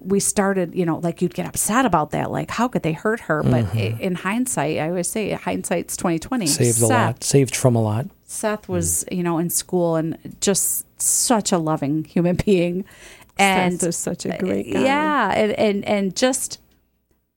[0.00, 3.20] we started you know like you'd get upset about that like how could they hurt
[3.20, 4.00] her but i- mm-hmm.
[4.00, 7.24] in hindsight i always say hindsight's 2020 Saved a Seth- lot.
[7.24, 8.06] Saved from a lot.
[8.24, 8.68] Seth mm.
[8.68, 12.84] was, you know, in school and just such a loving human being.
[13.38, 14.82] And Seth is such a uh, great guy.
[14.84, 16.60] yeah, and, and and just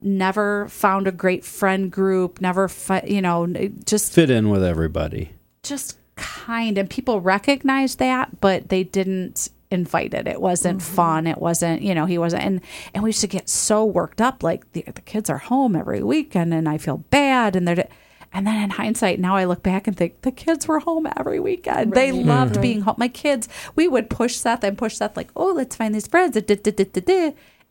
[0.02, 3.46] never found a great friend group, never fi- you know,
[3.86, 5.30] just Fit in with everybody.
[5.62, 10.40] just kind and people recognized that, but they didn't invite it.
[10.40, 11.26] Wasn't fun.
[11.26, 12.60] It wasn't, you know, he wasn't and
[12.94, 16.02] and we used to get so worked up like the, the kids are home every
[16.02, 17.88] weekend and I feel bad and they're
[18.34, 21.38] And then in hindsight, now I look back and think the kids were home every
[21.38, 21.92] weekend.
[21.92, 22.94] They loved being home.
[22.96, 26.36] My kids, we would push Seth and push Seth like, oh, let's find these friends.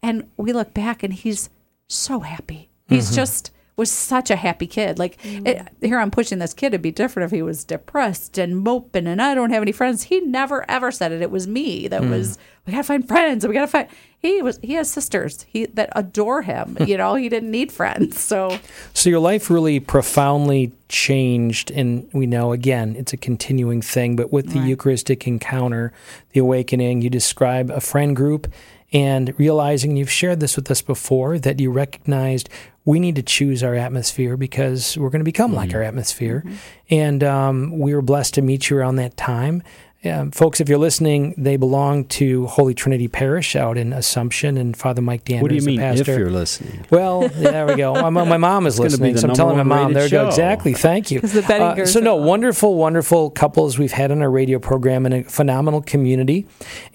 [0.03, 1.49] And we look back and he's
[1.87, 2.69] so happy.
[2.87, 4.99] He's just was such a happy kid.
[4.99, 5.47] Like mm.
[5.47, 6.67] it, here, I'm pushing this kid.
[6.67, 10.03] It'd be different if he was depressed and moping and I don't have any friends.
[10.03, 11.21] He never ever said it.
[11.21, 12.09] It was me that mm.
[12.09, 12.37] was.
[12.67, 13.47] We gotta find friends.
[13.47, 13.87] We gotta find.
[14.19, 14.59] He was.
[14.61, 15.45] He has sisters.
[15.49, 16.77] He that adore him.
[16.91, 18.19] You know, he didn't need friends.
[18.19, 18.59] So
[18.93, 24.15] So your life really profoundly changed, and we know again it's a continuing thing.
[24.15, 24.69] But with the Right.
[24.69, 25.93] Eucharistic encounter,
[26.33, 28.51] the awakening, you describe a friend group,
[28.93, 32.49] and realizing you've shared this with us before that you recognized
[32.85, 36.43] we need to choose our atmosphere because we're going to become like our atmosphere,
[36.89, 39.61] and um, we were blessed to meet you around that time.
[40.03, 44.75] Um, folks, if you're listening, they belong to Holy Trinity Parish out in Assumption, and
[44.75, 46.17] Father Mike Dander What do you is the mean if pastor.
[46.17, 46.87] you're listening?
[46.89, 47.93] Well, there we go.
[48.09, 49.93] My, my mom is gonna be listening, so I'm telling my mom.
[49.93, 50.27] There rated we go.
[50.27, 50.73] Exactly.
[50.73, 51.19] Thank you.
[51.19, 55.13] the Bettingers so no, are- wonderful, wonderful couples we've had on our radio program, and
[55.13, 56.47] a phenomenal community,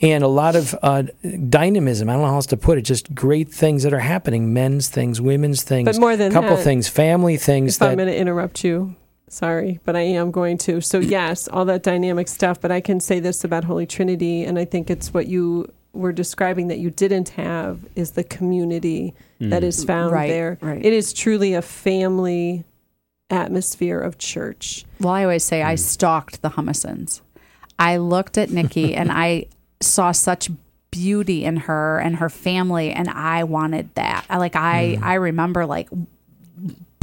[0.02, 1.04] and a lot of uh,
[1.48, 2.10] dynamism.
[2.10, 2.82] I don't know how else to put it.
[2.82, 6.64] Just great things that are happening: men's things, women's things, But more than couple that,
[6.64, 7.74] things, family things.
[7.74, 8.96] if that I'm going to interrupt you,
[9.28, 10.80] sorry, but I am going to.
[10.80, 14.58] So, yes, all that dynamic stuff, but I can say this about Holy Trinity, and
[14.58, 19.62] I think it's what you were describing that you didn't have is the community that
[19.62, 19.66] mm.
[19.66, 20.58] is found Right, there.
[20.60, 20.84] right.
[20.84, 22.64] It is truly a family
[23.30, 24.84] atmosphere of church.
[25.00, 25.78] Well, I always say I mm.
[25.78, 27.22] stalked the Hummisons.
[27.78, 29.46] I looked at Nikki and I
[29.80, 30.50] saw such
[30.90, 34.24] beauty in her and her family, and I wanted that.
[34.30, 35.02] I like I mm.
[35.02, 35.88] I remember like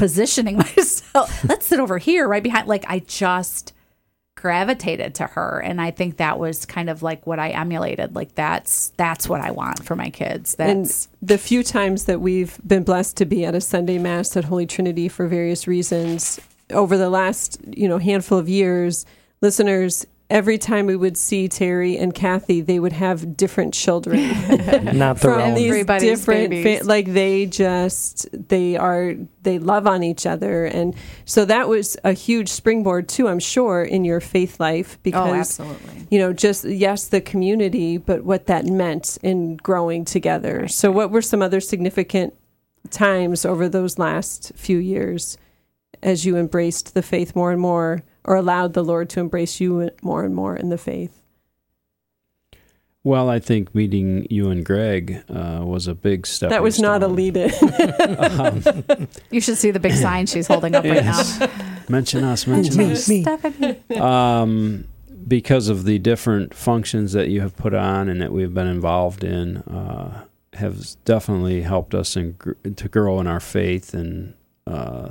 [0.04, 1.46] positioning myself.
[1.48, 2.68] Let's sit over here, right behind.
[2.68, 3.72] Like I just
[4.36, 8.14] gravitated to her, and I think that was kind of like what I emulated.
[8.14, 10.56] Like that's that's what I want for my kids.
[10.56, 14.36] That's and the few times that we've been blessed to be at a Sunday Mass
[14.36, 16.38] at Holy Trinity for various reasons
[16.72, 19.06] over the last you know handful of years,
[19.40, 20.06] listeners.
[20.30, 24.18] Every time we would see Terry and Kathy, they would have different children
[24.98, 25.54] not their from own.
[25.54, 26.80] these Everybody's different babies.
[26.80, 30.96] fa- like they just they are they love on each other and
[31.26, 35.66] so that was a huge springboard too i'm sure in your faith life because oh,
[35.66, 36.08] absolutely.
[36.10, 41.12] you know just yes the community but what that meant in growing together so what
[41.12, 42.34] were some other significant
[42.90, 45.38] times over those last few years
[46.02, 49.90] as you embraced the faith more and more or allowed the lord to embrace you
[50.02, 51.22] more and more in the faith
[53.06, 56.52] Well, I think meeting you and Greg uh, was a big step.
[56.52, 57.50] that was not a lead in
[59.32, 61.22] You should see the big sign she's holding up right now.
[61.90, 63.10] Mention us, mention Me, us.
[63.10, 63.26] me.
[64.00, 64.86] Um,
[65.28, 69.24] because of the different functions that you have put on and that we've been involved
[69.26, 74.34] in, uh, have definitely helped us in, gr- to grow in our faith and
[74.66, 75.10] uh,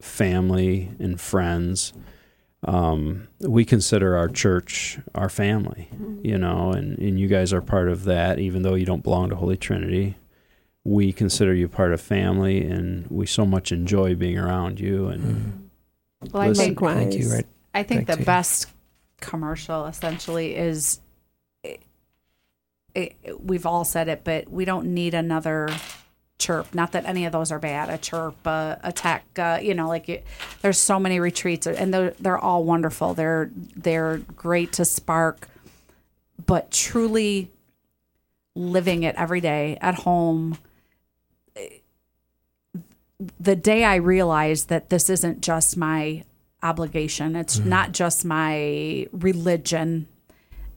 [0.00, 1.92] family and friends.
[2.64, 5.88] Um, we consider our church our family,
[6.22, 9.28] you know, and, and you guys are part of that, even though you don't belong
[9.30, 10.16] to Holy Trinity.
[10.84, 15.06] We consider you part of family, and we so much enjoy being around you.
[15.08, 15.70] And
[16.32, 16.64] Well, I Listen.
[16.76, 17.30] think Thank you.
[17.32, 17.46] Right.
[17.74, 18.26] I think Back the you.
[18.26, 18.66] best
[19.20, 21.00] commercial essentially is
[21.62, 21.80] it,
[22.94, 25.68] it, we've all said it, but we don't need another
[26.38, 26.74] CRHP.
[26.74, 27.88] Not that any of those are bad.
[27.90, 30.24] A CRHP, uh, a TEC, uh, you know, like it,
[30.62, 33.14] there's so many retreats, and they're they're all wonderful.
[33.14, 35.48] They're they're great to spark,
[36.44, 37.50] but truly
[38.54, 40.58] living it every day at home.
[43.40, 46.24] The day I realized that this isn't just my
[46.62, 47.34] obligation.
[47.36, 50.06] It's not just my religion.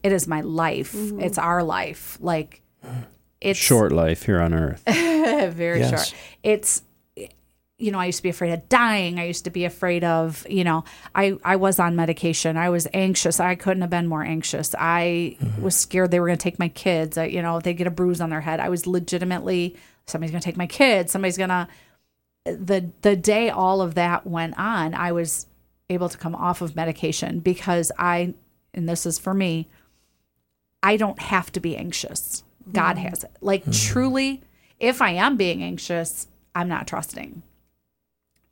[0.03, 0.95] It is my life.
[0.95, 2.18] It's our life.
[2.20, 2.62] Like
[3.41, 4.83] it's short life here on earth.
[4.87, 5.89] very Yes.
[5.89, 6.21] short.
[6.43, 6.83] It's
[7.77, 9.19] you know, I used to be afraid of dying.
[9.19, 10.83] I used to be afraid of, you know,
[11.15, 12.55] I I was on medication.
[12.55, 13.39] I was anxious.
[13.39, 14.75] I couldn't have been more anxious.
[14.77, 15.63] I mm-hmm.
[15.63, 17.17] was scared they were going to take my kids.
[17.17, 18.59] I, you know, they get a bruise on their head.
[18.59, 19.75] I was legitimately
[20.05, 21.11] somebody's going to take my kids.
[21.11, 21.67] Somebody's going to
[22.45, 25.47] the the day all of that went on, I was
[25.89, 28.33] able to come off of medication because I
[28.73, 29.69] and this is for me,
[30.81, 32.43] I don't have to be anxious.
[32.74, 33.07] God mm-hmm.
[33.07, 33.32] has it.
[33.41, 33.93] Like mm-hmm.
[33.93, 34.43] truly,
[34.80, 37.43] if I am being anxious, I'm not trusting.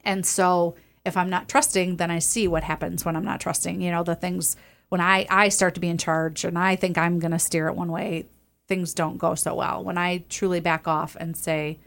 [0.04, 3.82] And so if I'm not trusting, then I see what happens when I'm not trusting.
[3.82, 4.56] You know, the things
[4.90, 7.68] when I I start to be in charge and I think I'm going to steer
[7.68, 8.28] it one way,
[8.68, 9.84] things don't go so well.
[9.84, 11.80] When I truly back off and say,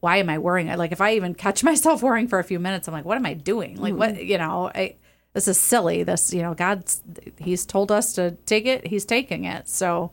[0.00, 0.68] why am I worrying?
[0.76, 3.26] Like if I even catch myself worrying for a few minutes, I'm like, what am
[3.26, 3.76] I doing?
[3.76, 4.26] Like what, mm-hmm.
[4.26, 4.96] you know, I
[5.32, 6.02] this is silly.
[6.02, 7.02] This, you know, God's
[7.38, 9.68] he's told us to take it, he's taking it.
[9.68, 10.12] So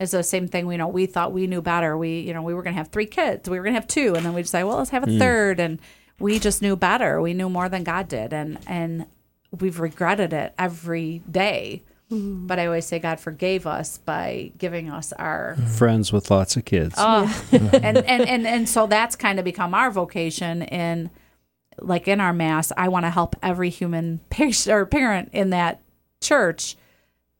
[0.00, 0.70] it's the same thing.
[0.72, 1.96] You know, we thought we knew better.
[1.96, 3.48] We, you know, we were going to have three kids.
[3.48, 5.18] We were going to have two, and then we decided, well, let's have a hmm.
[5.18, 5.60] third.
[5.60, 5.78] And
[6.18, 7.20] we just knew better.
[7.20, 9.06] We knew more than God did, and and
[9.58, 11.82] we've regretted it every day.
[12.08, 12.46] Hmm.
[12.46, 15.66] But I always say God forgave us by giving us our hmm.
[15.66, 16.94] Friends with lots of kids.
[16.96, 21.10] Oh, and, and and and so that's kind of become our vocation in
[21.78, 22.72] like in our mass.
[22.74, 25.82] I want to help every human patient or parent in that
[26.22, 26.76] church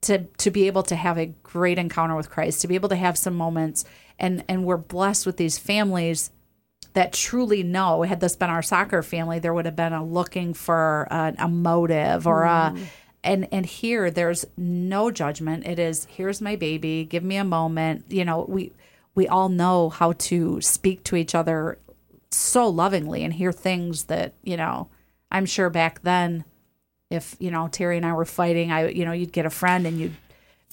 [0.03, 2.97] to to be able to have a great encounter with Christ, to be able to
[2.97, 3.85] have some moments,
[4.19, 6.31] and and we're blessed with these families
[6.95, 8.03] that truly know.
[8.03, 11.49] Had this been our soccer family, there would have been a looking for a, a
[11.49, 12.75] motive or a.
[12.75, 12.85] Mm.
[13.23, 15.67] And and here there's no judgment.
[15.67, 17.05] It is here's my baby.
[17.05, 18.07] Give me a moment.
[18.09, 18.73] You know we
[19.15, 21.79] we all know how to speak to each other
[22.31, 24.89] so lovingly and hear things that you know
[25.31, 26.45] i'm sure back then
[27.11, 29.87] if you know terry and i were fighting i you know you'd get a friend
[29.87, 30.15] and you'd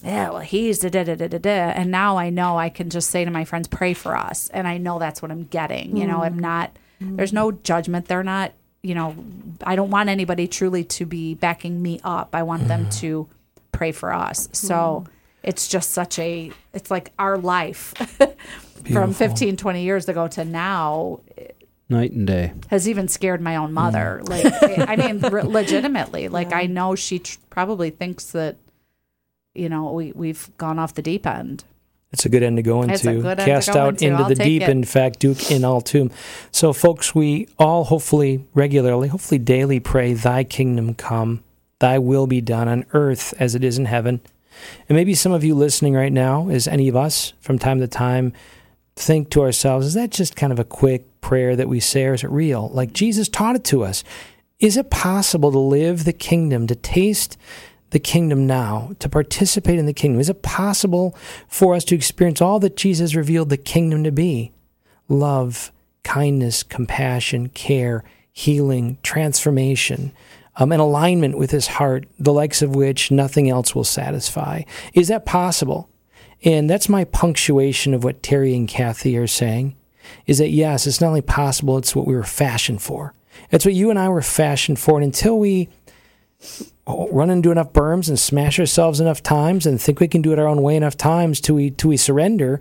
[0.02, 1.50] yeah well he's da da da da da da.
[1.50, 4.48] And now i know i can just say to my friends pray for us.
[4.50, 6.40] And i know that's what i'm getting you know i'm mm.
[6.40, 8.06] not there's no judgment.
[8.06, 9.16] They're not you know
[9.64, 12.30] i don't want anybody truly to be backing me up.
[12.32, 13.00] I want them mm-hmm.
[13.00, 13.28] to
[13.72, 14.48] pray for us.
[14.52, 15.10] So mm.
[15.42, 17.94] it's just such a it's like our life
[18.92, 21.20] from 15 20 years ago to now
[21.90, 22.52] Night and day.
[22.68, 24.28] has even scared my own mother mm.
[24.28, 28.56] like i mean re- legitimately like i know she tr- probably thinks that
[29.54, 31.64] you know we, we've gone off the deep end
[32.12, 32.94] It's a good end to go into.
[32.94, 34.06] It's a good end to Cast go out into.
[34.06, 34.70] into the deep, it.
[34.70, 36.10] in fact, Duc in altum.
[36.50, 41.42] So, folks, we all hopefully regularly, hopefully daily pray, Thy kingdom come,
[41.80, 44.20] Thy will be done on earth as it is in heaven.
[44.88, 47.86] And maybe some of you listening right now, as any of us from time to
[47.86, 48.32] time,
[48.96, 52.14] think to ourselves, is that just kind of a quick prayer that we say, or
[52.14, 52.68] is it real?
[52.68, 54.04] Like Jesus taught it to us.
[54.58, 57.38] Is it possible to live the kingdom, to taste
[57.90, 60.20] the kingdom now, to participate in the kingdom?
[60.20, 61.16] Is it possible
[61.46, 64.52] for us to experience all that Jesus revealed the kingdom to be?
[65.08, 70.12] Love, kindness, compassion, care, healing, transformation,
[70.56, 74.62] um, an alignment with his heart, the likes of which nothing else will satisfy.
[74.92, 75.88] Is that possible?
[76.44, 79.76] And that's my punctuation of what Terry and Kathy are saying
[80.26, 83.14] is that yes, it's not only possible, it's what we were fashioned for.
[83.50, 84.96] It's what you and I were fashioned for.
[84.96, 85.68] And until we
[86.86, 90.38] run into enough berms and smash ourselves enough times and think we can do it
[90.38, 92.60] our own way enough times till we till we surrender,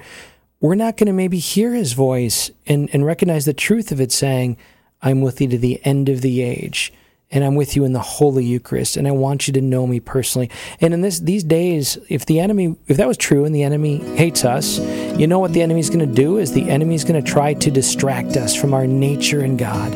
[0.59, 4.11] we're not going to maybe hear his voice and, and recognize the truth of it
[4.11, 4.57] saying,
[5.01, 6.91] I'm with you to the end of the age.
[7.29, 9.99] And I'm with you in the Holy Eucharist, and I want you to know me
[9.99, 10.49] personally.
[10.79, 13.97] And in this these days, if the enemy, if that was true, and the enemy
[14.15, 14.79] hates us,
[15.19, 17.69] you know what the enemy's going to do is the enemy's going to try to
[17.69, 19.93] distract us from our nature in God,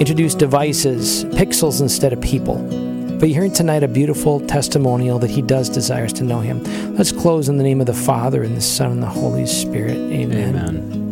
[0.00, 2.56] introduce devices, pixels instead of people.
[3.18, 6.62] But you're hearing tonight a beautiful testimonial that he does desires to know him.
[6.96, 9.96] Let's close in the name of the Father and the Son and the Holy Spirit.
[9.96, 10.56] Amen.
[10.56, 11.05] Amen.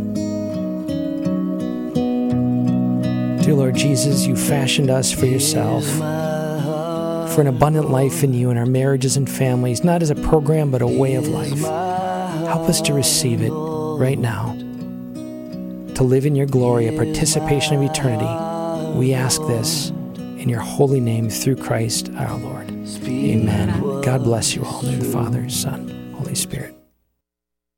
[3.44, 8.56] Dear Lord Jesus, you fashioned us for yourself, for an abundant life in you in
[8.56, 11.60] our marriages and families, not as a program, but a way of life.
[11.60, 14.54] Help us to receive it right now,
[15.94, 18.98] to live in your glory, a participation of eternity.
[18.98, 22.70] We ask this in your holy name through Christ our Lord.
[23.04, 24.00] Amen.
[24.00, 24.80] God bless you all.
[24.80, 26.74] The Father, Son, Holy Spirit.